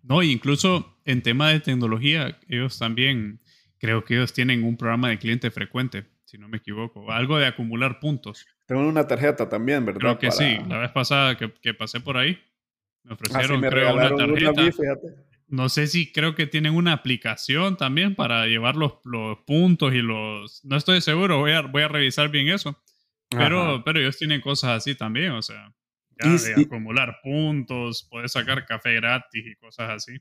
[0.08, 3.40] No, incluso en tema de tecnología, ellos también,
[3.78, 7.12] creo que ellos tienen un programa de cliente frecuente, si no me equivoco.
[7.12, 8.46] Algo de acumular puntos.
[8.66, 10.00] Tengo una tarjeta también, ¿verdad?
[10.00, 10.58] Creo que Para- sí.
[10.68, 12.38] La vez pasada que, que pasé por ahí,
[13.04, 14.62] me Ah, sí, ofrecieron, me creo, una tarjeta.
[15.50, 20.02] No sé si creo que tienen una aplicación también para llevar los, los puntos y
[20.02, 20.62] los...
[20.64, 22.78] No estoy seguro, voy a, voy a revisar bien eso.
[23.30, 23.82] Pero, Ajá.
[23.84, 25.72] pero ellos tienen cosas así también, o sea,
[26.22, 30.18] ya Y de acumular puntos, poder sacar café gratis y cosas así.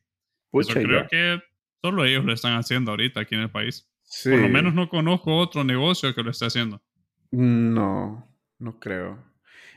[0.51, 1.07] Pucha, Eso creo ya.
[1.07, 1.39] que
[1.81, 3.89] solo ellos lo están haciendo ahorita aquí en el país.
[4.03, 4.29] Sí.
[4.29, 6.81] Por lo menos no conozco otro negocio que lo esté haciendo.
[7.31, 9.23] No, no creo.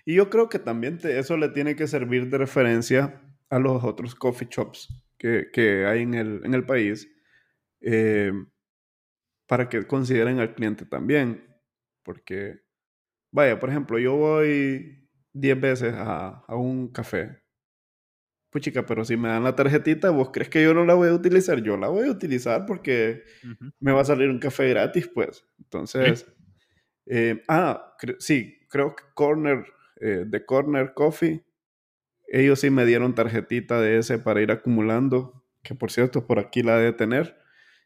[0.05, 3.83] Y yo creo que también te- eso le tiene que servir de referencia a los
[3.85, 7.09] otros coffee shops que, que hay en el, en el país
[7.81, 8.33] eh,
[9.47, 11.45] para que consideren al cliente también.
[12.03, 12.61] Porque,
[13.33, 15.00] vaya, por ejemplo, yo voy
[15.33, 17.39] 10 veces a, a un café.
[18.51, 21.09] Pues chica, pero si me dan la tarjetita, ¿vos crees que yo no la voy
[21.09, 21.63] a utilizar?
[21.63, 23.23] Yo la voy a utilizar porque
[23.79, 25.45] me va a salir un café gratis, pues.
[25.59, 26.27] Entonces,
[27.07, 29.65] eh, ah, cre- sí, creo que Corner,
[30.01, 31.45] eh, de Corner Coffee,
[32.27, 36.63] ellos sí me dieron tarjetita de ese para ir acumulando, que por cierto, por aquí
[36.63, 37.39] la de tener,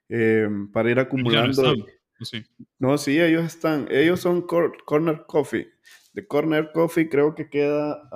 [0.09, 1.63] eh, para ir acumulando.
[1.75, 2.45] sí.
[2.79, 5.69] No, sí, ellos están, ellos son Cor- Corner Coffee.
[6.15, 8.09] De Corner Coffee creo que queda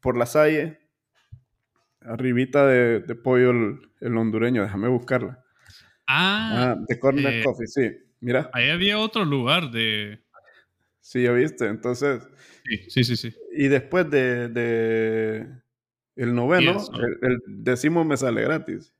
[0.00, 0.78] por la Salle,
[2.00, 5.44] arribita de, de pollo el, el hondureño, déjame buscarla.
[6.06, 7.90] Ah, Ah, de Corner eh, Coffee, sí.
[8.20, 10.22] Mira, ahí había otro lugar de...
[11.00, 11.66] sí, ya viste.
[11.66, 12.26] Entonces,
[12.64, 13.16] Sí, sí, sí.
[13.16, 13.34] sí.
[13.56, 15.46] y después de, de
[16.16, 18.94] el noveno, el, el décimo me sale gratis.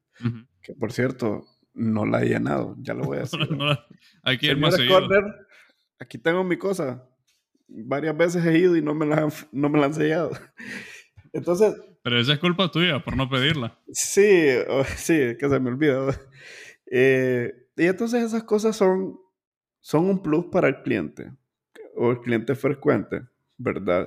[0.63, 3.51] Que por cierto, no la he llenado, ya lo voy a decir.
[3.51, 5.01] No, no, seguido.
[5.01, 5.23] Corner,
[5.99, 7.05] aquí tengo mi cosa.
[7.69, 10.31] Varias veces he ido y no me la han, no me la han sellado.
[11.33, 13.79] Entonces, Pero esa es culpa tuya por no pedirla.
[13.93, 14.49] sí,
[14.97, 16.09] sí, que se me olvidó.
[16.91, 19.19] Eh, y entonces esas cosas son,
[19.81, 21.31] son un plus para el cliente
[21.95, 23.21] o el cliente frecuente,
[23.59, 24.07] ¿verdad?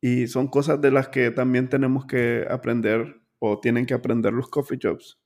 [0.00, 4.48] Y son cosas de las que también tenemos que aprender o tienen que aprender los
[4.48, 5.18] coffee shops.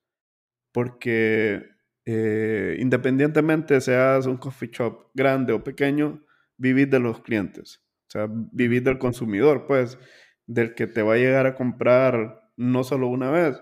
[0.73, 1.63] Porque
[2.07, 6.25] eh, independientemente seas un coffee shop grande o pequeño,
[6.59, 7.83] vivís de los clientes.
[8.09, 9.99] O sea, vivís del consumidor, pues,
[10.47, 13.61] del que te va a llegar a comprar no solo una vez.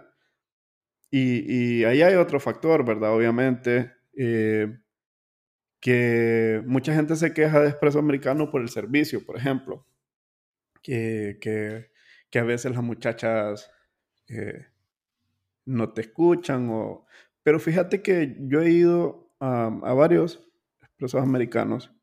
[1.11, 3.14] Y, y ahí hay otro factor, ¿verdad?
[3.14, 4.78] Obviamente, eh,
[5.80, 9.87] que mucha gente se queja de Expreso Americano por el servicio, por ejemplo.
[10.83, 13.70] Que, que, a veces las muchachas
[14.28, 14.66] eh,
[15.64, 17.07] no te escuchan o...
[17.42, 20.44] Pero fíjate que yo he ido a, a varios
[20.83, 21.93] expresos americanos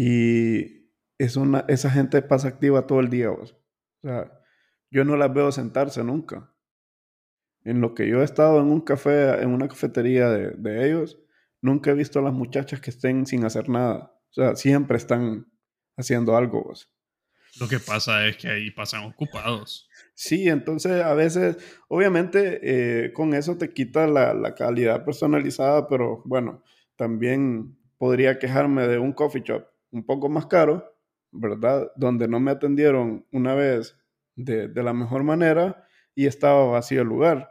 [0.00, 3.30] y es una, esa gente pasa activa todo el día.
[3.30, 3.56] vos.
[4.04, 4.30] O sea,
[4.92, 6.54] yo no las veo sentarse nunca.
[7.64, 11.18] En lo que yo he estado en un café, en una cafetería de, de ellos,
[11.60, 14.14] nunca he visto a las muchachas que estén sin hacer nada.
[14.30, 15.50] O sea, siempre están
[15.96, 16.62] haciendo algo.
[16.62, 16.88] vos.
[17.58, 19.88] Lo que pasa es que ahí pasan ocupados.
[20.14, 21.56] Sí, entonces a veces,
[21.88, 26.62] obviamente, eh, con eso te quita la, la, calidad personalizada, pero bueno,
[26.94, 30.84] también podría quejarme de un coffee shop un poco más caro,
[31.30, 31.90] ¿verdad?
[31.96, 33.96] Donde no me atendieron una vez
[34.36, 37.48] de, de la mejor manera y estaba vacío el lugar.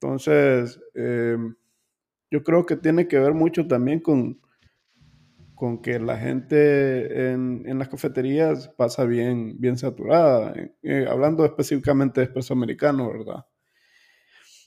[0.00, 1.36] Entonces, eh,
[2.30, 4.40] yo creo que tiene que ver mucho también con,
[5.54, 12.20] con que la gente en, en las cafeterías pasa bien, bien saturada, eh, hablando específicamente
[12.20, 13.46] de expreso americano, ¿verdad?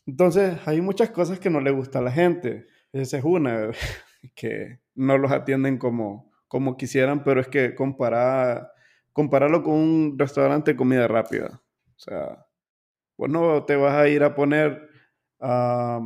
[0.05, 2.67] Entonces, hay muchas cosas que no le gusta a la gente.
[2.91, 3.69] Esa es una,
[4.35, 8.73] que no los atienden como, como quisieran, pero es que comparar,
[9.13, 11.63] compararlo con un restaurante de comida rápida.
[11.95, 12.45] O sea,
[13.15, 14.89] pues no te vas a ir a poner
[15.39, 16.01] a,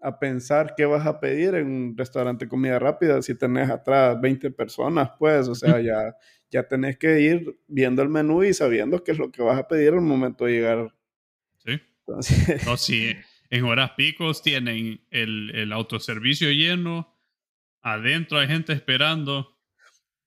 [0.00, 4.20] a pensar qué vas a pedir en un restaurante de comida rápida si tenés atrás
[4.20, 6.14] 20 personas, pues, o sea, ya,
[6.48, 9.66] ya tenés que ir viendo el menú y sabiendo qué es lo que vas a
[9.66, 10.94] pedir al momento de llegar.
[11.56, 11.80] Sí.
[12.06, 12.64] Entonces...
[12.64, 13.16] No, sí,
[13.50, 17.18] en horas picos tienen el, el autoservicio lleno,
[17.82, 19.57] adentro hay gente esperando.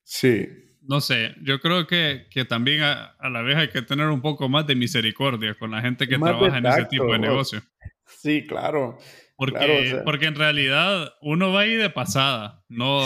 [0.04, 0.48] Sí.
[0.82, 4.20] No sé, yo creo que, que también a, a, la vez hay que tener un
[4.20, 7.62] poco más de misericordia con la gente que trabaja en ese tipo de negocio.
[8.04, 8.98] Sí, claro.
[9.36, 10.04] Porque, claro, o sea.
[10.04, 13.04] porque en realidad uno va ahí de pasada, no,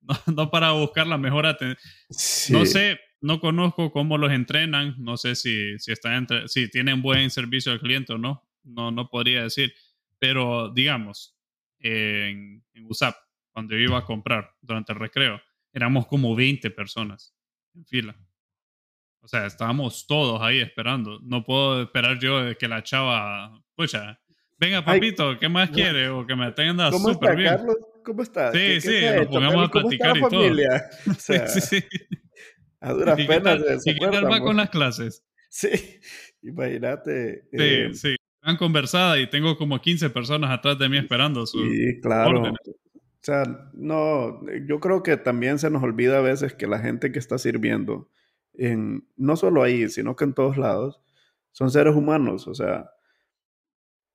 [0.00, 1.76] no, no para buscar la mejor atención.
[2.10, 2.52] Sí.
[2.52, 7.02] No sé, no conozco cómo los entrenan, no sé si, si, están entre, si tienen
[7.02, 9.74] buen servicio al cliente o no, no, no podría decir.
[10.18, 11.36] Pero digamos,
[11.78, 13.14] en, en USAP,
[13.52, 15.40] cuando yo iba a comprar durante el recreo,
[15.72, 17.34] éramos como 20 personas
[17.74, 18.16] en fila.
[19.20, 21.20] O sea, estábamos todos ahí esperando.
[21.22, 24.20] No puedo esperar yo de que la chava, pucha,
[24.58, 25.74] venga papito, Ay, ¿qué más no.
[25.76, 26.08] quiere?
[26.08, 27.56] O que me atienda súper bien.
[27.56, 27.76] Carlos?
[28.04, 28.52] ¿Cómo estás?
[28.52, 30.42] Sí, ¿Qué, sí, qué nos pongamos a platicar y todo.
[31.10, 31.86] O sea, sí, sí, sí.
[32.80, 33.58] A duras ¿Y penas.
[33.58, 35.24] Qué tal, ¿Y qué tal va con las clases?
[35.48, 35.68] Sí,
[36.42, 37.42] imagínate.
[37.52, 38.16] Sí, eh, sí.
[38.40, 42.40] Han conversado y tengo como 15 personas atrás de mí esperando su Sí, claro.
[42.40, 42.58] Órdenes.
[43.22, 47.12] O sea, no, yo creo que también se nos olvida a veces que la gente
[47.12, 48.10] que está sirviendo,
[48.54, 51.00] en, no solo ahí, sino que en todos lados,
[51.52, 52.48] son seres humanos.
[52.48, 52.90] O sea,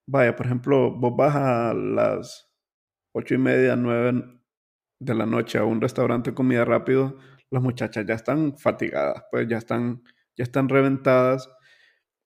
[0.08, 2.50] vaya, por ejemplo, vos vas a las
[3.14, 4.24] ocho y media, nueve
[5.00, 7.18] de la noche a un restaurante de comida rápido,
[7.50, 10.04] las muchachas ya están fatigadas, pues ya están,
[10.36, 11.50] ya están reventadas.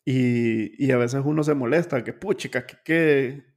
[0.04, 3.51] Y, y a veces uno se molesta, que puchica, que, que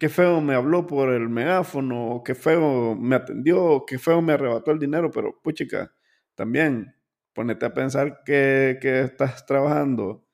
[0.00, 4.70] qué feo me habló por el megáfono, qué feo me atendió, qué feo me arrebató
[4.70, 5.92] el dinero, pero puchica,
[6.34, 6.94] también
[7.34, 10.26] ponete a pensar que, que, estás trabajando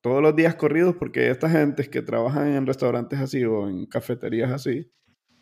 [0.00, 4.50] todos los días corridos, porque esta gente que trabajan en restaurantes así o en cafeterías
[4.50, 4.90] así,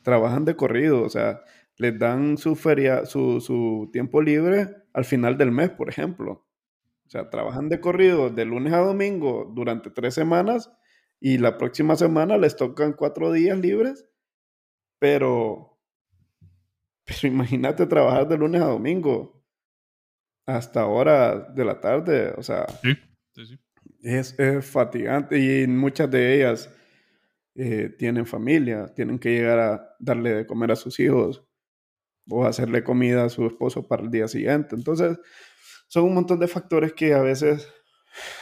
[0.03, 1.41] trabajan de corrido, o sea,
[1.77, 6.47] les dan su feria, su, su tiempo libre al final del mes, por ejemplo.
[7.07, 10.73] O sea, trabajan de corrido de lunes a domingo durante tres semanas
[11.21, 14.07] y la próxima semana les tocan cuatro días libres,
[14.99, 15.79] pero,
[17.05, 19.45] pero imagínate trabajar de lunes a domingo
[20.47, 22.95] hasta hora de la tarde, o sea, sí,
[23.33, 23.59] sí, sí.
[24.03, 26.73] Es, es, fatigante y muchas de ellas
[27.57, 31.43] eh, tienen familia, tienen que llegar a darle de comer a sus hijos
[32.29, 34.77] o hacerle comida a su esposo para el día siguiente.
[34.77, 35.19] Entonces,
[35.89, 37.69] son un montón de factores que a veces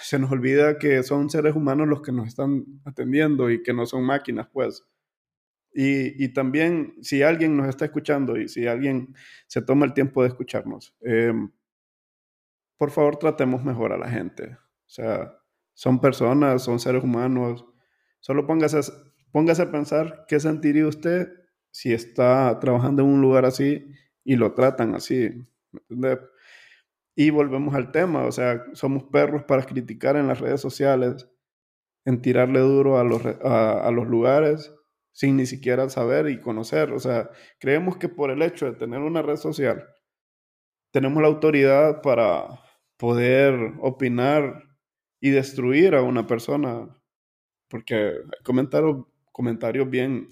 [0.00, 3.86] se nos olvida que son seres humanos los que nos están atendiendo y que no
[3.86, 4.84] son máquinas, pues.
[5.72, 9.14] Y, y también, si alguien nos está escuchando y si alguien
[9.46, 11.32] se toma el tiempo de escucharnos, eh,
[12.76, 14.56] por favor tratemos mejor a la gente.
[14.86, 15.32] O sea,
[15.74, 17.64] son personas, son seres humanos.
[18.20, 18.80] Solo póngase,
[19.32, 21.28] póngase a pensar qué sentiría usted
[21.70, 23.86] si está trabajando en un lugar así
[24.24, 25.30] y lo tratan así.
[25.72, 26.18] ¿Me entiendes?
[27.16, 31.28] Y volvemos al tema, o sea, somos perros para criticar en las redes sociales,
[32.04, 34.74] en tirarle duro a los, a, a, los lugares
[35.12, 36.92] sin ni siquiera saber y conocer.
[36.92, 39.86] O sea, creemos que por el hecho de tener una red social,
[40.90, 42.60] tenemos la autoridad para
[42.96, 44.64] poder opinar
[45.20, 46.88] y destruir a una persona,
[47.68, 50.30] porque hay comentarios, comentarios bien,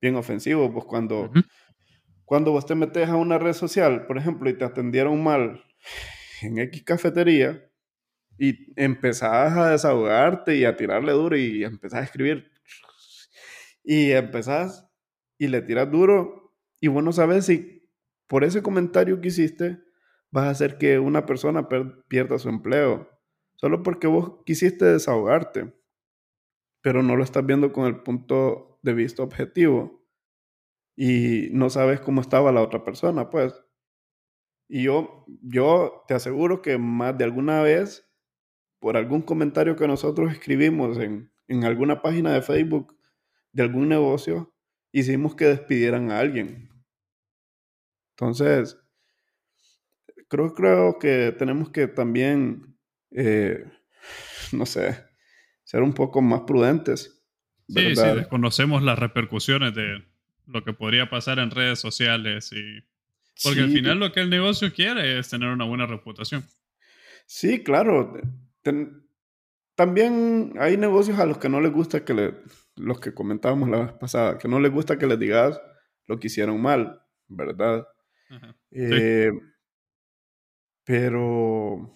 [0.00, 1.44] bien ofensivos, pues cuando, uh -huh.
[2.24, 5.64] cuando vos te metes a una red social, por ejemplo, y te atendieron mal
[6.42, 7.70] en X cafetería
[8.38, 12.50] y empezás a desahogarte y a tirarle duro y empezás a escribir.
[13.82, 14.90] Y empezás
[15.38, 17.90] y le tiras duro y vos no sabes si
[18.26, 19.78] por ese comentario que hiciste
[20.30, 21.68] vas a hacer que una persona
[22.08, 23.08] pierda su empleo
[23.54, 25.74] solo porque vos quisiste desahogarte
[26.80, 30.06] pero no lo estás viendo con el punto de vista objetivo
[30.96, 33.54] y no sabes cómo estaba la otra persona pues
[34.68, 38.08] Y yo, yo te aseguro que más de alguna vez,
[38.80, 42.96] por algún comentario que nosotros escribimos en, en alguna página de Facebook
[43.52, 44.54] de algún negocio,
[44.92, 46.68] hicimos que despidieran a alguien.
[48.10, 48.78] Entonces,
[50.28, 52.76] creo, creo que tenemos que también,
[53.10, 53.64] eh,
[54.52, 55.04] no sé,
[55.64, 57.24] ser un poco más prudentes.
[57.68, 60.04] Sí, sí, desconocemos las repercusiones de
[60.46, 62.84] lo que podría pasar en redes sociales y...
[63.42, 66.44] Porque al final lo que el negocio quiere es tener una buena reputación.
[67.26, 68.14] Sí, claro.
[69.74, 72.34] también hay negocios a los que no les gusta que le,
[72.76, 75.60] los que comentábamos la vez pasada, que no les gusta que les digas
[76.06, 77.86] lo que hicieron mal, ¿verdad?
[78.70, 79.32] Eh,
[80.84, 81.94] pero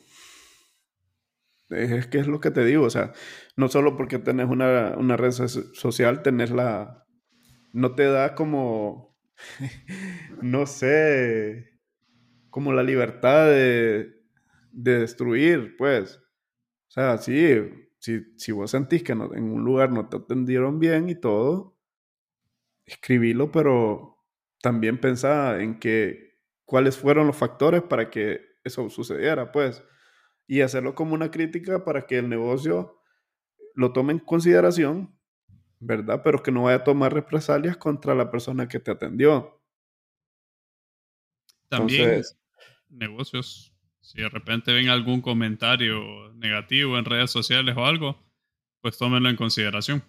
[1.71, 3.13] es que es lo que te digo, o sea,
[3.57, 7.07] no solo porque tenés una, una red social, tenés la...
[7.73, 9.10] No te da como,
[10.43, 11.81] no sé,
[12.51, 14.13] como la libertad de,
[14.73, 16.17] de destruir, pues.
[16.89, 17.57] O sea, sí,
[17.99, 21.79] si, si vos sentís que en un lugar no te atendieron bien y todo,
[22.87, 24.17] escribilo, pero
[24.61, 29.83] también pensá en que cuáles fueron los factores para que eso sucediera, pues
[30.51, 33.01] y hacerlo como una crítica para que el negocio
[33.77, 35.17] lo tome en consideración,
[35.81, 36.23] ¿verdad?
[36.23, 39.61] Pero que no vaya a tomar represalias contra la persona que te atendió.
[41.69, 42.23] También
[42.89, 48.21] negocios, si de repente ven algún comentario negativo en redes sociales o algo,
[48.81, 50.05] pues tómenlo en consideración.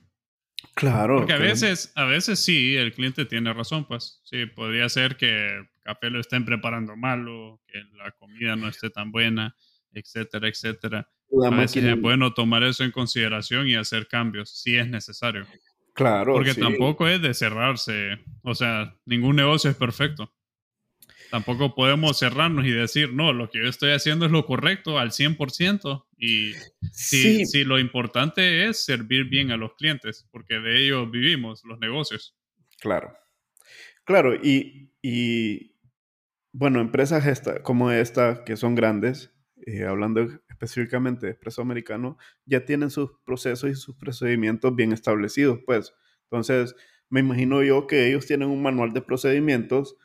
[0.75, 1.17] Claro.
[1.17, 5.57] Porque a veces, a veces sí, el cliente tiene razón, pues sí, podría ser que
[5.57, 9.55] el café lo estén preparando mal o que la comida no esté tan buena
[9.93, 11.09] etcétera, etcétera.
[11.31, 15.45] Es bueno tomar eso en consideración y hacer cambios si es necesario.
[15.93, 16.33] Claro.
[16.33, 18.19] Porque tampoco es de cerrarse.
[18.43, 20.33] O sea, ningún negocio es perfecto.
[21.29, 25.11] Tampoco podemos cerrarnos y decir, no, lo que yo estoy haciendo es lo correcto al
[25.11, 26.05] 100%.
[26.17, 26.53] Y
[26.91, 31.79] si, si lo importante es servir bien a los clientes, porque de ello vivimos los
[31.79, 32.35] negocios.
[32.79, 33.15] Claro.
[34.03, 35.77] Claro, y, y
[36.51, 39.31] bueno, empresas esta, como esta, que son grandes,
[39.65, 40.27] eh, hablando
[40.61, 45.93] específicamente de expreso americano, ya tienen sus procesos y sus procedimientos bien establecidos, pues.
[46.29, 46.75] Entonces,
[47.09, 49.97] me imagino yo que ellos tienen un manual de procedimientos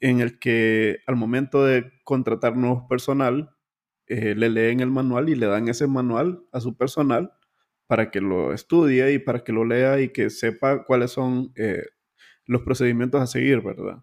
[0.00, 3.50] en el que al momento de contratar nuevo personal,
[4.06, 7.32] eh, le leen el manual y le dan ese manual a su personal
[7.88, 11.84] para que lo estudie y para que lo lea y que sepa cuáles son eh,
[12.46, 14.02] los procedimientos a seguir, ¿verdad?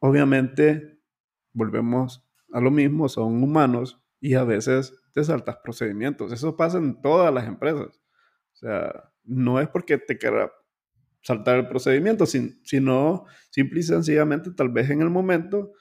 [0.00, 0.98] obviamente,
[1.52, 6.32] volvemos a lo mismo, son humanos y a veces te saltas procedimientos.
[6.32, 8.00] Eso pasa en todas las empresas.
[8.54, 10.50] O sea, no es porque te quiera
[11.20, 15.72] saltar el procedimiento, sino simple y sencillamente tal vez en el momento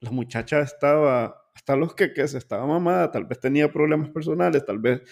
[0.00, 5.02] la muchacha estaba hasta los queques, estaba mamada, tal vez tenía problemas personales, tal vez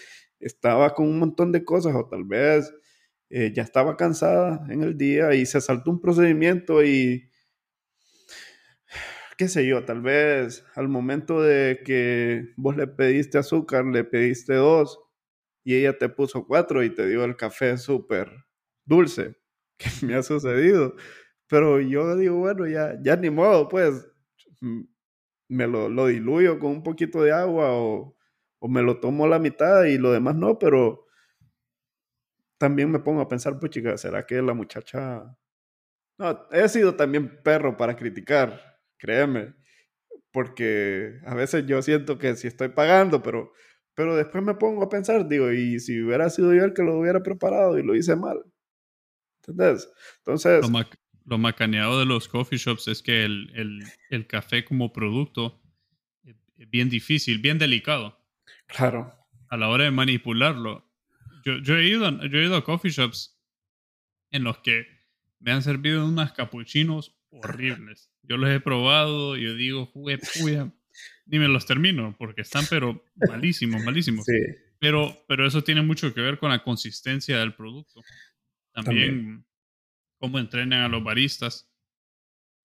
[0.41, 2.73] estaba con un montón de cosas o tal vez
[3.29, 7.31] eh, ya estaba cansada en el día y se saltó un procedimiento y
[9.41, 14.53] qué sé yo, tal vez al momento de que vos le pediste azúcar, le pediste
[14.53, 14.99] dos
[15.63, 18.29] y ella te puso cuatro y te dio el café súper
[18.85, 19.35] dulce,
[19.79, 20.93] que me ha sucedido.
[21.47, 24.07] Pero yo digo, bueno, ya, ya ni modo, pues
[25.49, 28.15] me lo, lo diluyo con un poquito de agua o,
[28.59, 31.07] o me lo tomo la mitad y lo demás no, pero
[32.59, 35.35] también me pongo a pensar, pues chica, ¿será que la muchacha...
[36.19, 38.70] No, he sido también perro para criticar
[39.01, 39.55] créeme,
[40.31, 43.51] porque a veces yo siento que sí estoy pagando, pero,
[43.95, 46.99] pero después me pongo a pensar, digo, y si hubiera sido yo el que lo
[46.99, 48.39] hubiera preparado y lo hice mal.
[49.41, 49.89] ¿Entendés?
[50.19, 50.63] Entonces...
[51.23, 55.61] Lo, macaneado de los coffee shops es que el, el, el café como producto
[56.23, 58.17] es bien difícil, bien delicado.
[58.65, 59.13] Claro.
[59.47, 60.91] A la hora de manipularlo.
[61.45, 63.39] Yo, yo, he ido, yo he ido a coffee shops
[64.31, 64.87] en los que
[65.39, 68.11] me han servido unas capuchinos horribles.
[68.23, 70.19] Yo los he probado y yo digo, jugué,
[71.25, 74.25] ni me los termino porque están pero malísimos, malísimos.
[74.79, 78.01] Pero, pero eso tiene mucho que ver con la consistencia del producto.
[78.73, 79.45] También,
[80.17, 81.67] cómo entrenan a los baristas.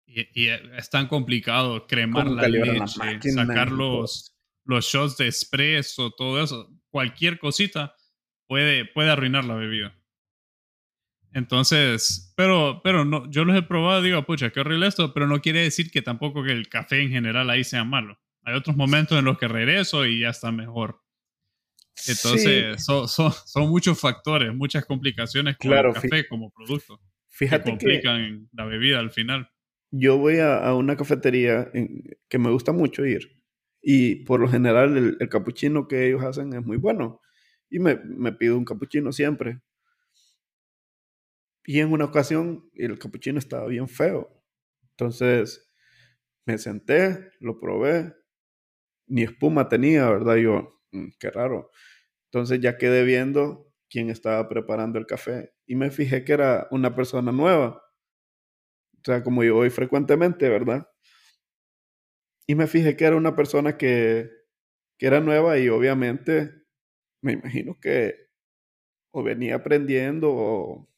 [0.07, 6.73] Y, es tan complicado cremar la leche, sacar los, los shots de espresso, todo eso.
[6.91, 7.95] Cualquier cosita
[8.47, 9.99] puede, puede arruinar la bebida.
[11.37, 15.43] Entonces, pero, pero no, yo los he probado, digo, pucha, qué horrible esto, pero no
[15.43, 18.19] quiere decir que tampoco que el café en general ahí sea malo.
[18.45, 21.03] Hay otros momentos en los que regreso y ya está mejor.
[22.09, 27.03] Entonces, son, son, muchos factores, muchas complicaciones con el café como producto.
[27.29, 29.51] Fíjate que complican la bebida al final.
[29.91, 31.71] yo voy a, una cafetería
[32.31, 33.43] que me gusta mucho ir
[33.83, 37.21] y por lo general el, el capuchino que ellos hacen es muy bueno
[37.69, 39.61] y me, me pido un capuchino siempre.
[41.67, 44.33] Y en una ocasión el capuchino estaba bien feo.
[44.93, 45.69] Entonces
[46.47, 48.15] me senté, lo probé,
[49.09, 50.37] ni espuma tenía, ¿verdad?
[50.37, 51.71] Yo, mm, qué raro.
[52.31, 56.95] Entonces ya quedé viendo quién estaba preparando el café y me fijé que era una
[56.95, 57.83] persona nueva.
[58.99, 60.89] O sea, como yo voy frecuentemente, ¿verdad?
[62.47, 64.31] Y me fijé que era una persona que,
[64.99, 66.53] que era nueva y obviamente
[67.23, 68.15] me imagino que
[69.13, 70.89] o venía aprendiendo o,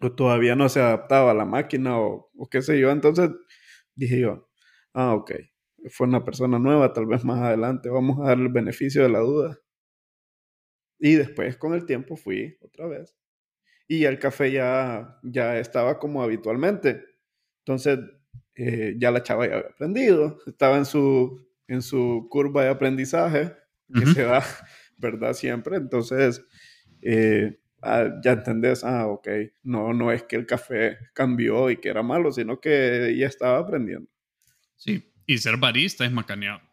[0.00, 2.90] o todavía no se adaptaba a la máquina o, o qué sé yo.
[2.90, 3.30] Entonces
[3.94, 4.48] dije yo,
[4.94, 5.32] ah, ok,
[5.90, 9.20] fue una persona nueva, tal vez más adelante vamos a darle el beneficio de la
[9.20, 9.58] duda.
[10.98, 13.14] Y después con el tiempo fui otra vez.
[13.88, 17.04] Y el café ya, ya estaba como habitualmente.
[17.64, 18.00] Entonces
[18.54, 23.54] eh, ya la chava ya había aprendido, estaba en su, en su curva de aprendizaje
[23.94, 24.42] que se da,
[24.98, 25.34] ¿verdad?
[25.34, 25.76] Siempre.
[25.76, 26.42] Entonces
[27.02, 29.28] eh, ah, ya entendés, ah, ok,
[29.62, 33.58] no, no es que el café cambió y que era malo, sino que ya estaba
[33.58, 34.08] aprendiendo.
[34.76, 36.60] Sí, y ser barista es macaneado.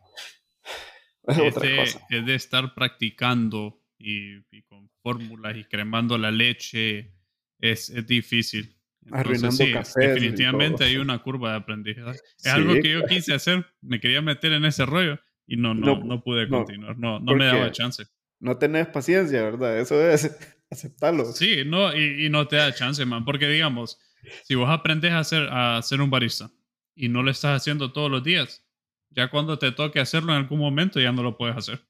[1.25, 7.13] Es, de, estar practicando y, con fórmulas y cremando la leche.
[7.59, 8.75] Es, es difícil.
[9.09, 9.63] Arruinando
[9.95, 12.19] Definitivamente hay una curva de aprendizaje.
[12.37, 13.65] Es algo que yo quise hacer.
[13.81, 16.97] Me quería meter en ese rollo y no, no, no, pude continuar.
[16.97, 18.03] No, no me daba chance.
[18.43, 19.79] No tenés paciencia, ¿verdad?
[19.79, 20.37] Eso es
[20.69, 21.25] aceptarlo.
[21.25, 23.23] Sí, no, y, y no te da chance, man.
[23.23, 23.97] Porque digamos,
[24.43, 26.51] si vos aprendes a ser, a ser un barista
[26.93, 28.65] y no lo estás haciendo todos los días,
[29.11, 31.87] ya cuando te toque hacerlo en algún momento ya no lo puedes hacer.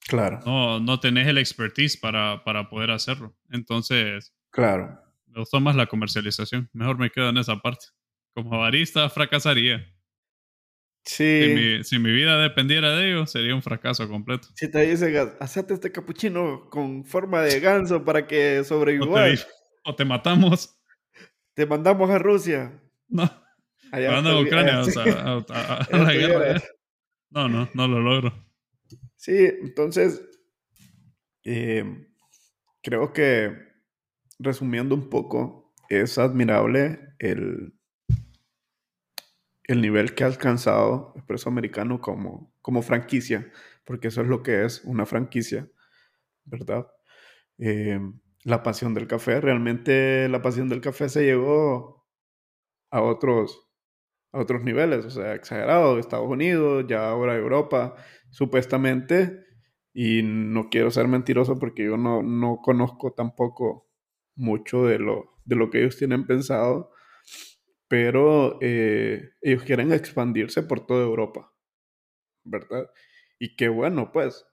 [0.00, 0.40] Claro.
[0.44, 3.34] No, no tenés el expertise para, para poder hacerlo.
[3.50, 5.00] Entonces, claro.
[5.28, 6.68] Me gustó más la comercialización.
[6.74, 7.86] Mejor me quedo en esa parte.
[8.34, 9.86] Como barista fracasaría.
[11.04, 11.80] Sí.
[11.82, 14.48] Si mi, vida dependiera de ello, sería un fracaso completo.
[14.54, 19.46] Si te dicen, hacete este capuchino con forma de ganso para que sobrevivas.
[19.84, 20.78] O, o te matamos.
[21.54, 22.80] Te mandamos a Rusia.
[23.08, 23.30] No.
[23.92, 25.02] Allá a Ucrania, o sea,
[25.48, 26.62] a, la guerra.
[27.30, 28.32] No, no, no lo logro.
[29.16, 30.22] Sí, entonces,
[31.44, 31.84] eh,
[32.82, 33.52] creo que
[34.38, 37.74] resumiendo un poco, es admirable el,
[39.70, 43.52] el nivel que ha alcanzado Expreso Americano como, como franquicia,
[43.84, 45.70] porque eso es lo que es una franquicia,
[46.44, 46.88] ¿verdad?
[47.58, 48.00] Eh,
[48.42, 52.04] la pasión del café, realmente la pasión del café se llegó
[52.90, 53.68] a otros
[54.32, 57.94] a otros niveles, o sea, exagerado, Estados Unidos, ya ahora Europa,
[58.30, 59.44] supuestamente,
[59.92, 63.88] y no quiero ser mentiroso porque yo no, no conozco tampoco
[64.36, 66.92] mucho de lo, de lo que ellos tienen pensado,
[67.90, 71.52] pero eh, ellos quieren expandirse por toda Europa,
[72.44, 72.88] ¿verdad?
[73.38, 74.46] Y qué bueno, pues,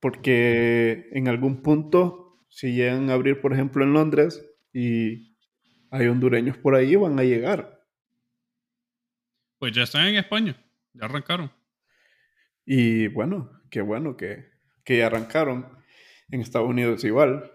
[0.00, 5.38] porque en algún punto, si llegan a abrir, por ejemplo, en Londres y
[5.90, 7.82] hay hondureños por ahí, van a llegar
[9.62, 10.56] pues ya están en España,
[10.92, 11.48] ya arrancaron.
[12.66, 14.50] Y bueno, qué bueno que,
[14.82, 15.68] que ya arrancaron.
[16.28, 17.48] En Estados Unidos igual.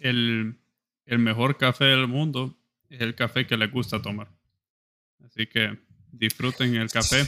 [0.00, 0.58] El,
[1.06, 2.59] mejor café del mundo
[2.90, 4.28] es el café que les gusta tomar.
[5.24, 5.78] Así que
[6.12, 7.24] disfruten el café,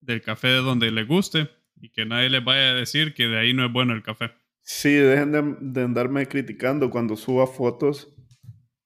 [0.00, 3.38] del café de donde les guste y que nadie les vaya a decir que de
[3.38, 4.30] ahí no es bueno el café.
[4.60, 8.14] Sí, dejen de, de andarme criticando cuando suba fotos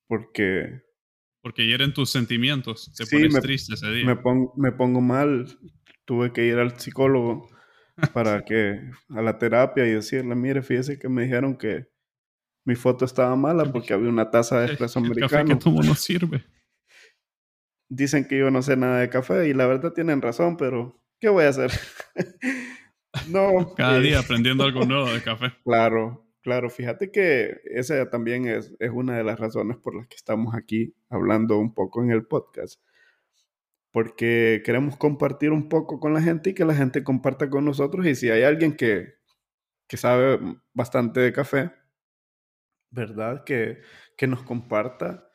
[0.08, 0.82] porque
[1.40, 4.04] porque hieren tus sentimientos, te pones triste ese día.
[4.04, 5.46] Me, pongo, me pongo mal,
[6.04, 7.48] tuve que ir al psicólogo
[8.12, 11.86] para que, a la terapia y decirle, mire, fíjese que me dijeron que
[12.64, 15.26] mi foto estaba mala porque había una taza de espresso americano.
[15.26, 16.44] El café que tomo no sirve.
[17.88, 21.28] Dicen que yo no sé nada de café y la verdad tienen razón, pero ¿qué
[21.28, 21.72] voy a hacer?
[23.28, 23.74] no.
[23.74, 25.52] Cada día aprendiendo algo nuevo de café.
[25.64, 30.16] Claro, Claro, fíjate que esa también es, es, una de las razones por las que
[30.16, 32.80] estamos aquí hablando un poco en el podcast.
[33.90, 38.06] Porque queremos compartir un poco con la gente y que la gente comparta con nosotros.
[38.06, 39.14] Y si hay alguien que,
[39.88, 40.38] que sabe
[40.72, 41.72] bastante de café,
[42.90, 43.44] ¿verdad?
[43.44, 43.80] Que,
[44.16, 45.30] que nos comparta.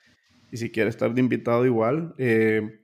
[0.51, 2.13] Y si quiere estar de invitado igual.
[2.17, 2.83] Eh,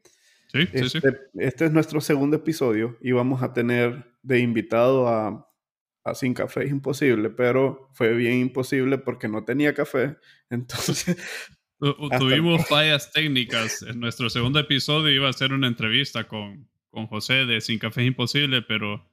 [0.51, 1.07] sí, sí, este, sí.
[1.37, 5.49] este es nuestro segundo episodio y vamos a tener de invitado a
[6.13, 10.17] sin café es imposible, pero fue bien imposible porque no tenía café.
[10.49, 11.17] Entonces...
[11.79, 13.83] Tuvimos fallas técnicas.
[13.83, 18.01] En nuestro segundo episodio iba a ser una entrevista con, con José de Sin Café
[18.01, 19.08] es Imposible, pero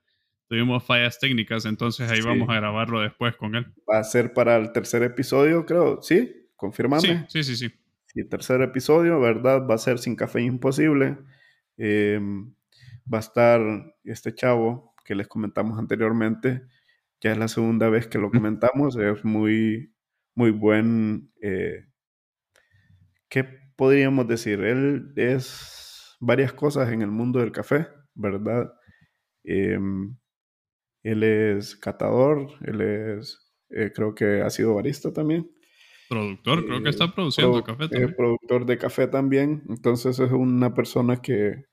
[0.49, 3.67] tuvimos fallas técnicas, entonces ahí vamos a grabarlo después con él.
[3.91, 6.01] Va a ser para el tercer episodio, creo.
[6.03, 6.49] ¿Sí?
[6.57, 7.27] Confirmame.
[7.29, 7.71] Sí, sí, sí.
[8.15, 9.67] Y tercer episodio, ¿verdad?
[9.69, 11.19] Va a ser Sin Café Imposible.
[11.77, 12.55] Em,
[13.13, 13.61] va a estar
[14.05, 16.63] este chavo que les comentamos anteriormente.
[17.21, 18.97] Ya es la segunda vez que lo comentamos.
[18.97, 19.93] Es muy,
[20.35, 21.31] muy buen.
[21.43, 21.85] Eh,
[23.29, 23.45] ¿Qué
[23.77, 24.61] podríamos decir?
[24.61, 28.73] Él es varias cosas en el mundo del café, ¿verdad?
[29.45, 30.17] Em,
[31.07, 33.39] él es catador, él es,
[33.71, 35.51] eh, creo que ha sido barista también.
[36.09, 38.15] Productor, creo que está eh, produciendo café eh, también.
[38.17, 39.63] productor de café también.
[39.69, 41.65] Entonces es una persona que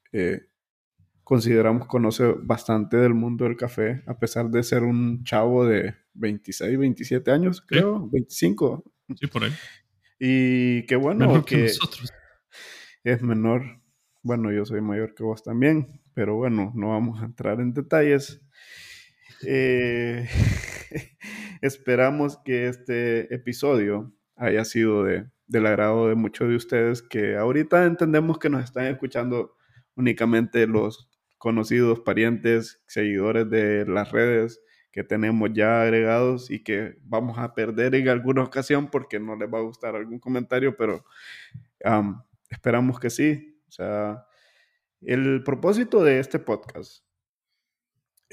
[1.24, 6.78] consideramos conoce bastante del mundo del café, a pesar de ser un chavo de 26,
[6.78, 8.84] 27 años, creo, 25.
[9.20, 9.52] Sí, por ahí.
[10.20, 11.72] Y qué bueno que,
[13.04, 13.82] es menor.
[14.22, 18.42] Bueno, yo soy mayor que vos también, pero bueno, no vamos a entrar en detalles.
[19.48, 20.28] Eh,
[21.62, 27.86] esperamos que este episodio haya sido de, del agrado de muchos de ustedes que ahorita
[27.86, 29.56] entendemos que nos están escuchando
[29.96, 34.62] únicamente los conocidos, parientes, seguidores de las redes
[34.94, 39.52] que tenemos ya agregados y que vamos a perder en alguna ocasión porque no les
[39.52, 41.04] va a gustar algún comentario, pero
[42.50, 43.60] esperamos que sí.
[43.68, 44.26] O sea,
[45.02, 47.04] el propósito de este podcast,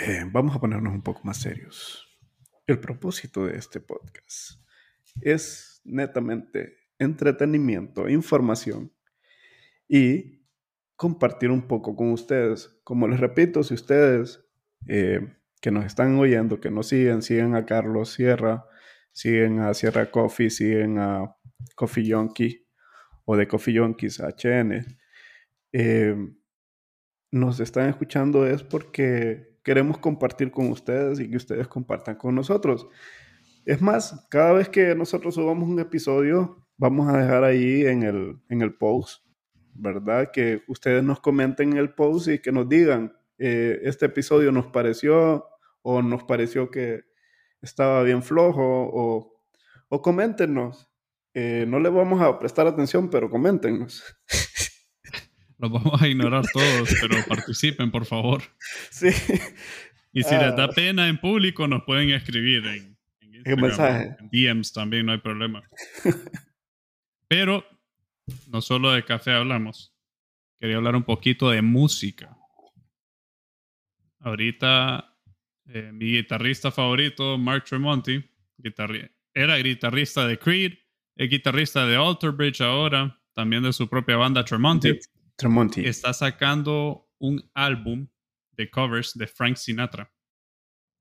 [0.03, 2.09] eh, vamos a ponernos un poco más serios.
[2.67, 4.59] El propósito de este podcast
[5.21, 8.95] es netamente entretenimiento, información
[9.87, 10.47] y
[10.97, 12.81] compartir un poco con ustedes.
[12.83, 14.43] Como les repito, si ustedes
[14.89, 18.65] eh, que nos están oyendo, que nos siguen, siguen a Carlos Sierra,
[19.13, 21.37] siguen a Sierra Coffee, siguen a
[21.75, 22.67] Coffee Yonki
[23.27, 24.99] o de Coffee Yonkies HN,
[25.73, 26.17] eh,
[27.33, 32.87] nos están escuchando es porque queremos compartir con ustedes y que ustedes compartan con nosotros.
[33.65, 38.39] Es más, cada vez que nosotros subamos un episodio, vamos a dejar ahí en el,
[38.49, 39.23] en el post
[39.75, 40.31] ¿verdad?
[40.33, 44.67] Que ustedes nos comenten en el post y que nos digan, eh, este episodio nos
[44.67, 45.47] pareció
[45.83, 47.05] o nos pareció que
[47.63, 49.43] estaba bien flojo o,
[49.89, 50.89] o coméntenos.
[51.33, 54.05] Eh, no le vamos a prestar atención, pero coméntenos.
[55.61, 58.43] Los vamos a ignorar todos, pero participen, por favor.
[58.91, 59.09] Sí.
[60.13, 60.71] Y si les da ah.
[60.75, 64.17] pena en público, nos pueden escribir en, en mensaje.
[64.19, 65.63] En DMs también, no hay problema.
[67.29, 67.65] Pero
[68.49, 69.95] no solo de café hablamos.
[70.59, 72.37] Quería hablar un poquito de música.
[74.19, 75.17] Ahorita
[75.67, 78.25] eh, mi guitarrista favorito, Mark Tremonti,
[79.33, 80.73] era guitarrista de Creed,
[81.15, 84.99] es guitarrista de Alter Bridge ahora, también de su propia banda Tremonti.
[85.41, 85.87] Tremonti.
[85.87, 88.09] Está sacando un álbum
[88.53, 90.13] de covers de Frank Sinatra.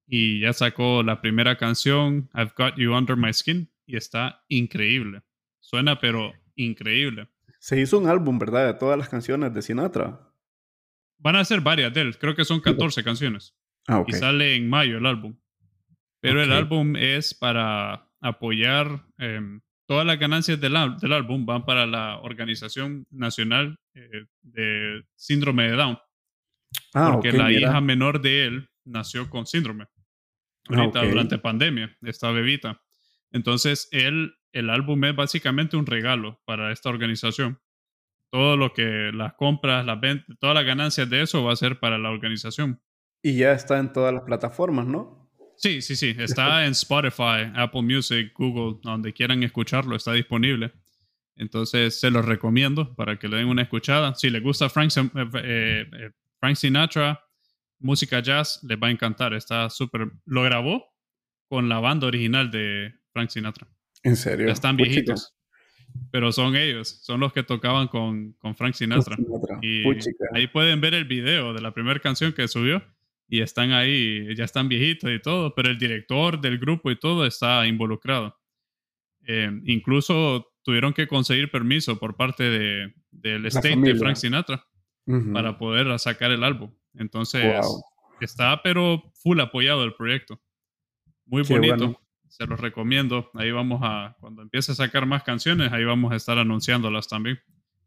[0.08, 5.22] Y ya sacó la primera canción, I've Got You Under My Skin, y está increíble.
[5.60, 7.28] Suena pero increíble.
[7.60, 8.66] Se hizo un álbum, ¿verdad?
[8.66, 10.32] De todas las canciones de Sinatra.
[11.18, 13.56] Van a ser varias de él, creo que son 14 canciones.
[13.88, 15.36] Ah, Y sale en mayo el álbum.
[16.22, 21.86] Pero el álbum es para apoyar em, todas las ganancias del, del, álbum van para
[21.86, 26.00] la Organización Nacional eh, de Síndrome de Down.
[26.94, 29.86] Ah, porque la hija menor de él nació con síndrome.
[30.70, 32.82] Ah, Ahorita durante pandemia, esta bebita.
[33.32, 37.60] Entonces, él el álbum es básicamente un regalo para esta organización.
[38.32, 41.80] Todo lo que las compras, las ventas, todas las ganancias de eso va a ser
[41.80, 42.82] para la organización.
[43.22, 45.30] Y ya está en todas las plataformas, ¿no?
[45.58, 46.16] Sí, sí, sí.
[46.18, 50.72] Está en Spotify, Apple Music, Google, donde quieran escucharlo, está disponible.
[51.40, 54.14] Entonces se los recomiendo para que le den una escuchada.
[54.14, 57.24] Si les gusta Frank, eh, eh, Frank Sinatra,
[57.80, 59.34] música jazz, les va a encantar.
[59.34, 60.12] Está súper.
[60.26, 60.94] Lo grabó
[61.48, 63.68] con la banda original de Frank Sinatra.
[64.04, 64.48] ¿En serio?
[64.48, 65.34] Ya están viejitos.
[66.12, 69.18] Pero son ellos, son los que tocaban con, con Frank Sinatra.
[69.62, 69.84] Y
[70.34, 72.84] ahí pueden ver el video de la primera canción que subió.
[73.30, 77.26] Y están ahí, ya están viejitos y todo, pero el director del grupo y todo
[77.26, 78.36] está involucrado.
[79.26, 84.64] Eh, incluso tuvieron que conseguir permiso por parte de, del estate de Frank Sinatra
[85.34, 86.72] para poder sacar el álbum.
[86.94, 87.66] Entonces,
[88.22, 90.40] está pero full apoyado el proyecto.
[91.26, 93.32] Muy bonito se los recomiendo.
[93.34, 97.40] Ahí vamos a, cuando empiece a sacar más canciones, ahí vamos a estar anunciándolas también.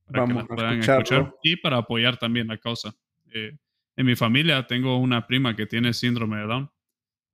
[0.06, 2.96] Para que las puedan escuchar y para apoyar también la causa.
[3.32, 3.56] Eh,
[3.94, 6.70] en mi familia tengo una prima que tiene síndrome de Down.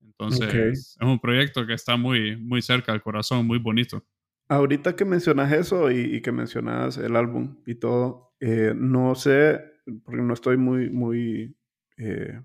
[0.03, 4.05] Entonces, es un proyecto que está muy, muy cerca al corazón, muy bonito.
[4.49, 9.61] Ahorita que mencionas eso y, que mencionas el álbum y todo, eh, no sé,
[10.05, 11.57] porque no estoy muy, muy
[11.99, 12.41] eh,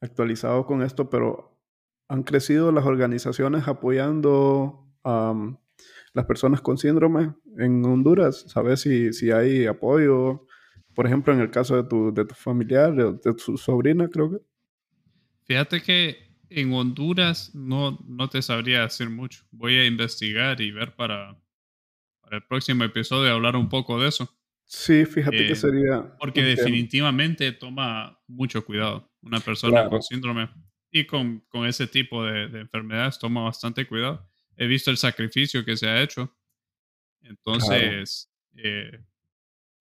[0.00, 1.60] actualizado con esto, pero
[2.08, 4.80] han crecido las organizaciones apoyando
[6.14, 8.44] las personas con síndrome en Honduras?
[8.48, 10.46] ¿Sabes si, si hay apoyo?
[10.94, 14.38] Por ejemplo, en el caso de tu, de tu familiar, de tu sobrina, creo que.
[15.44, 19.44] Fíjate que en Honduras no, no te sabría decir mucho.
[19.50, 21.36] Voy a investigar y ver para,
[22.20, 24.28] para el próximo episodio hablar un poco de eso.
[24.64, 26.16] Sí, fíjate que Eh, sería.
[26.18, 29.12] Porque definitivamente toma mucho cuidado.
[29.22, 29.90] Una persona Claro.
[29.90, 30.48] con síndrome
[30.90, 34.28] y con, con ese tipo de, de enfermedades toma bastante cuidado.
[34.56, 36.34] He visto el sacrificio que se ha hecho.
[37.22, 39.00] Entonces, eh,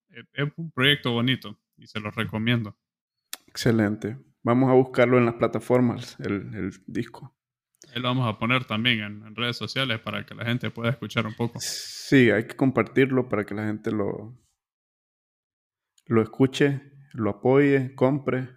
[0.10, 2.78] es es un proyecto bonito y se lo recomiendo.
[3.48, 4.18] Excelente.
[4.44, 7.34] Vamos a buscarlo en las plataformas, el, el disco.
[7.96, 10.90] Ahí lo vamos a poner también en, en redes sociales para que la gente pueda
[10.90, 11.60] escuchar un poco.
[11.60, 14.38] Sí, hay que compartirlo para que la gente lo,
[16.08, 16.82] lo escuche,
[17.14, 18.50] lo apoye, compre.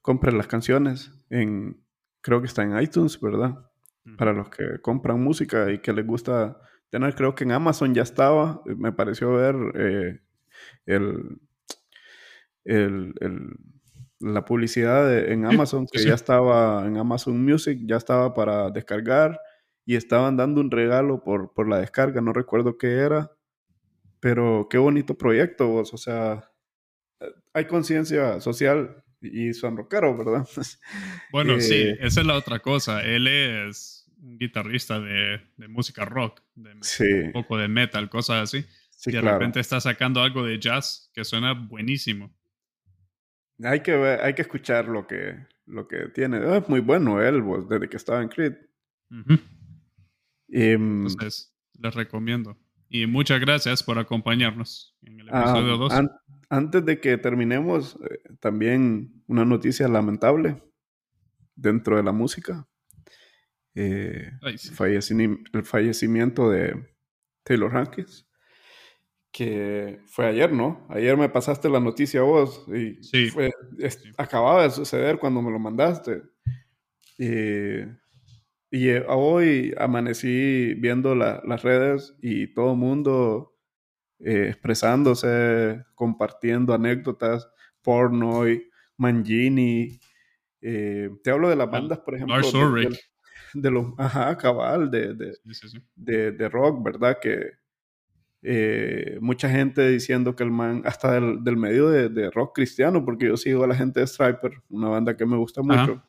[0.00, 1.12] Compre las canciones.
[1.28, 1.84] En,
[2.22, 3.70] creo que está en iTunes, ¿verdad?
[4.16, 8.02] Para los que compran música y que les gusta tener, creo que en Amazon ya
[8.02, 8.62] estaba.
[8.66, 10.20] eh, Me pareció ver eh,
[10.86, 11.38] el,
[12.64, 13.56] el- el-
[14.20, 16.08] la publicidad de- en Amazon, que sí.
[16.08, 19.38] ya estaba en Amazon Music, ya estaba para descargar
[19.84, 23.30] y estaban dando un regalo por, por la descarga, no recuerdo qué era,
[24.20, 26.50] pero qué bonito proyecto, vos, o sea,
[27.20, 30.46] eh, hay conciencia social y son rockeros, ¿verdad?
[31.32, 33.02] Bueno, Eh, sí, esa es la otra cosa.
[33.02, 38.42] Él es un guitarrista de, de música rock, de Sí, un poco de metal, cosas
[38.44, 38.64] así.
[38.90, 39.38] sí, y de claro.
[39.38, 42.34] repente está sacando algo de jazz que suena buenísimo.
[43.62, 45.36] Hay que ver, hay que escuchar lo que,
[45.66, 46.38] lo que tiene.
[46.38, 48.54] Ah, Es muy bueno él, vos, desde que estaba en Creed.
[49.10, 49.38] Ujú.
[50.48, 52.56] Em, Entonces, les recomiendo.
[52.88, 55.92] Y muchas gracias por acompañarnos en el ah, episodio 2.
[55.92, 56.10] an-
[56.50, 60.62] antes de que terminemos, eh, también una noticia lamentable
[61.54, 62.66] dentro de la música.
[63.74, 64.70] Eh, Ay, sí.
[64.74, 66.94] fallecini- el fallecimiento de
[67.44, 68.27] Taylor Hankins,
[69.38, 70.84] que fue ayer, ¿no?
[70.88, 73.30] Ayer me pasaste la noticia a vos y Sí.
[73.30, 74.10] fue, es- Sí.
[74.16, 76.22] acababa de suceder cuando me lo mandaste.
[77.18, 77.86] Eh,
[78.70, 83.54] y eh, hoy amanecí viendo la- las redes y todo el mundo
[84.20, 87.48] eh, expresándose, compartiendo anécdotas,
[87.82, 90.00] Pornoy, Mangini.
[90.60, 92.58] eh, te hablo de las bandas, por ejemplo, Lars de-
[92.90, 92.98] de,
[93.54, 95.14] de los, ajá, cabal, de,
[95.52, 97.18] Sí, de, de rock, ¿verdad?
[97.22, 97.52] Que
[98.42, 103.04] eh, mucha gente diciendo que el man, hasta del, del medio de, de rock cristiano,
[103.04, 106.02] porque yo sigo a la gente de Striper, una banda que me gusta mucho,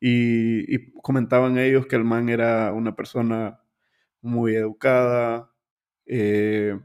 [0.00, 3.60] y, y comentaban ellos que el man era una persona
[4.20, 5.50] muy educada,
[6.04, 6.78] eh,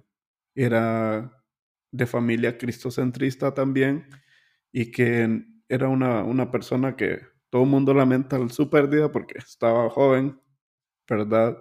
[0.55, 1.43] era
[1.91, 4.05] de familia cristocentrista también,
[4.71, 7.19] y que era una, una persona que
[7.49, 10.39] todo el mundo lamenta su pérdida porque estaba joven,
[11.09, 11.57] ¿verdad?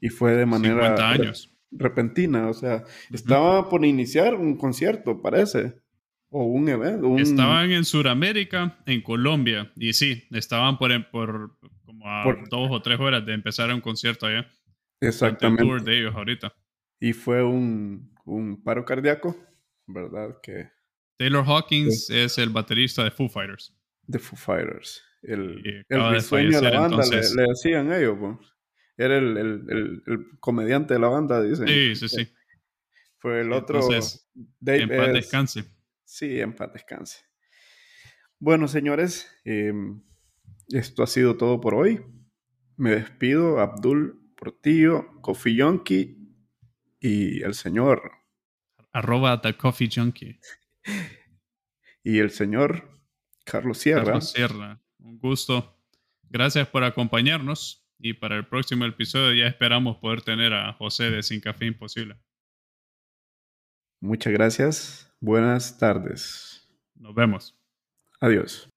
[0.00, 1.51] Y fue de manera 50 re- años.
[1.72, 5.74] Repentina, o sea, estaba por iniciar un concierto, parece,
[6.30, 7.08] o un evento.
[7.08, 12.68] un- Estaban en Sudamérica, en Colombia, y sí, estaban por, por como a Por- dos
[12.70, 14.46] o tres horas de empezar un concierto allá.
[15.00, 15.62] El Exactamente.
[15.64, 16.54] tour de ellos ahorita.
[17.00, 19.36] Y fue un, un paro cardíaco,
[19.86, 20.36] ¿verdad?
[20.42, 20.68] Que
[21.18, 23.74] Taylor Hawkins es el baterista de Foo Fighters.
[24.06, 25.02] de Foo Fighters.
[25.22, 28.51] El, el risueño de la banda, le- le, decían ellos, pues.
[29.04, 31.66] Era el, el- el- el comediante de la banda, dicen.
[31.68, 32.28] Sí, sí, sí.
[33.18, 33.80] Fue el otro.
[33.80, 34.28] entonces,
[34.60, 35.64] Dave En paz es- descanse.
[36.04, 37.20] Sí, en paz descanse.
[38.38, 40.02] Bueno, señores, em,
[40.68, 42.00] esto ha sido todo por hoy.
[42.76, 46.18] Me despido, Abdul Portillo, Coffee Yonki
[47.00, 48.10] y el señor.
[48.92, 50.38] Arroba The Coffee Junkie.
[52.04, 53.00] Y el señor
[53.44, 54.04] Carlos Sierra.
[54.04, 54.82] Carlos Sierra.
[54.98, 55.78] Un gusto.
[56.28, 57.81] Gracias por acompañarnos.
[58.04, 62.16] Y para el próximo episodio ya esperamos poder tener a José de Sin Café Imposible.
[64.00, 65.14] Muchas gracias.
[65.20, 66.68] Buenas tardes.
[66.96, 67.56] Nos vemos.
[68.18, 68.68] Adiós.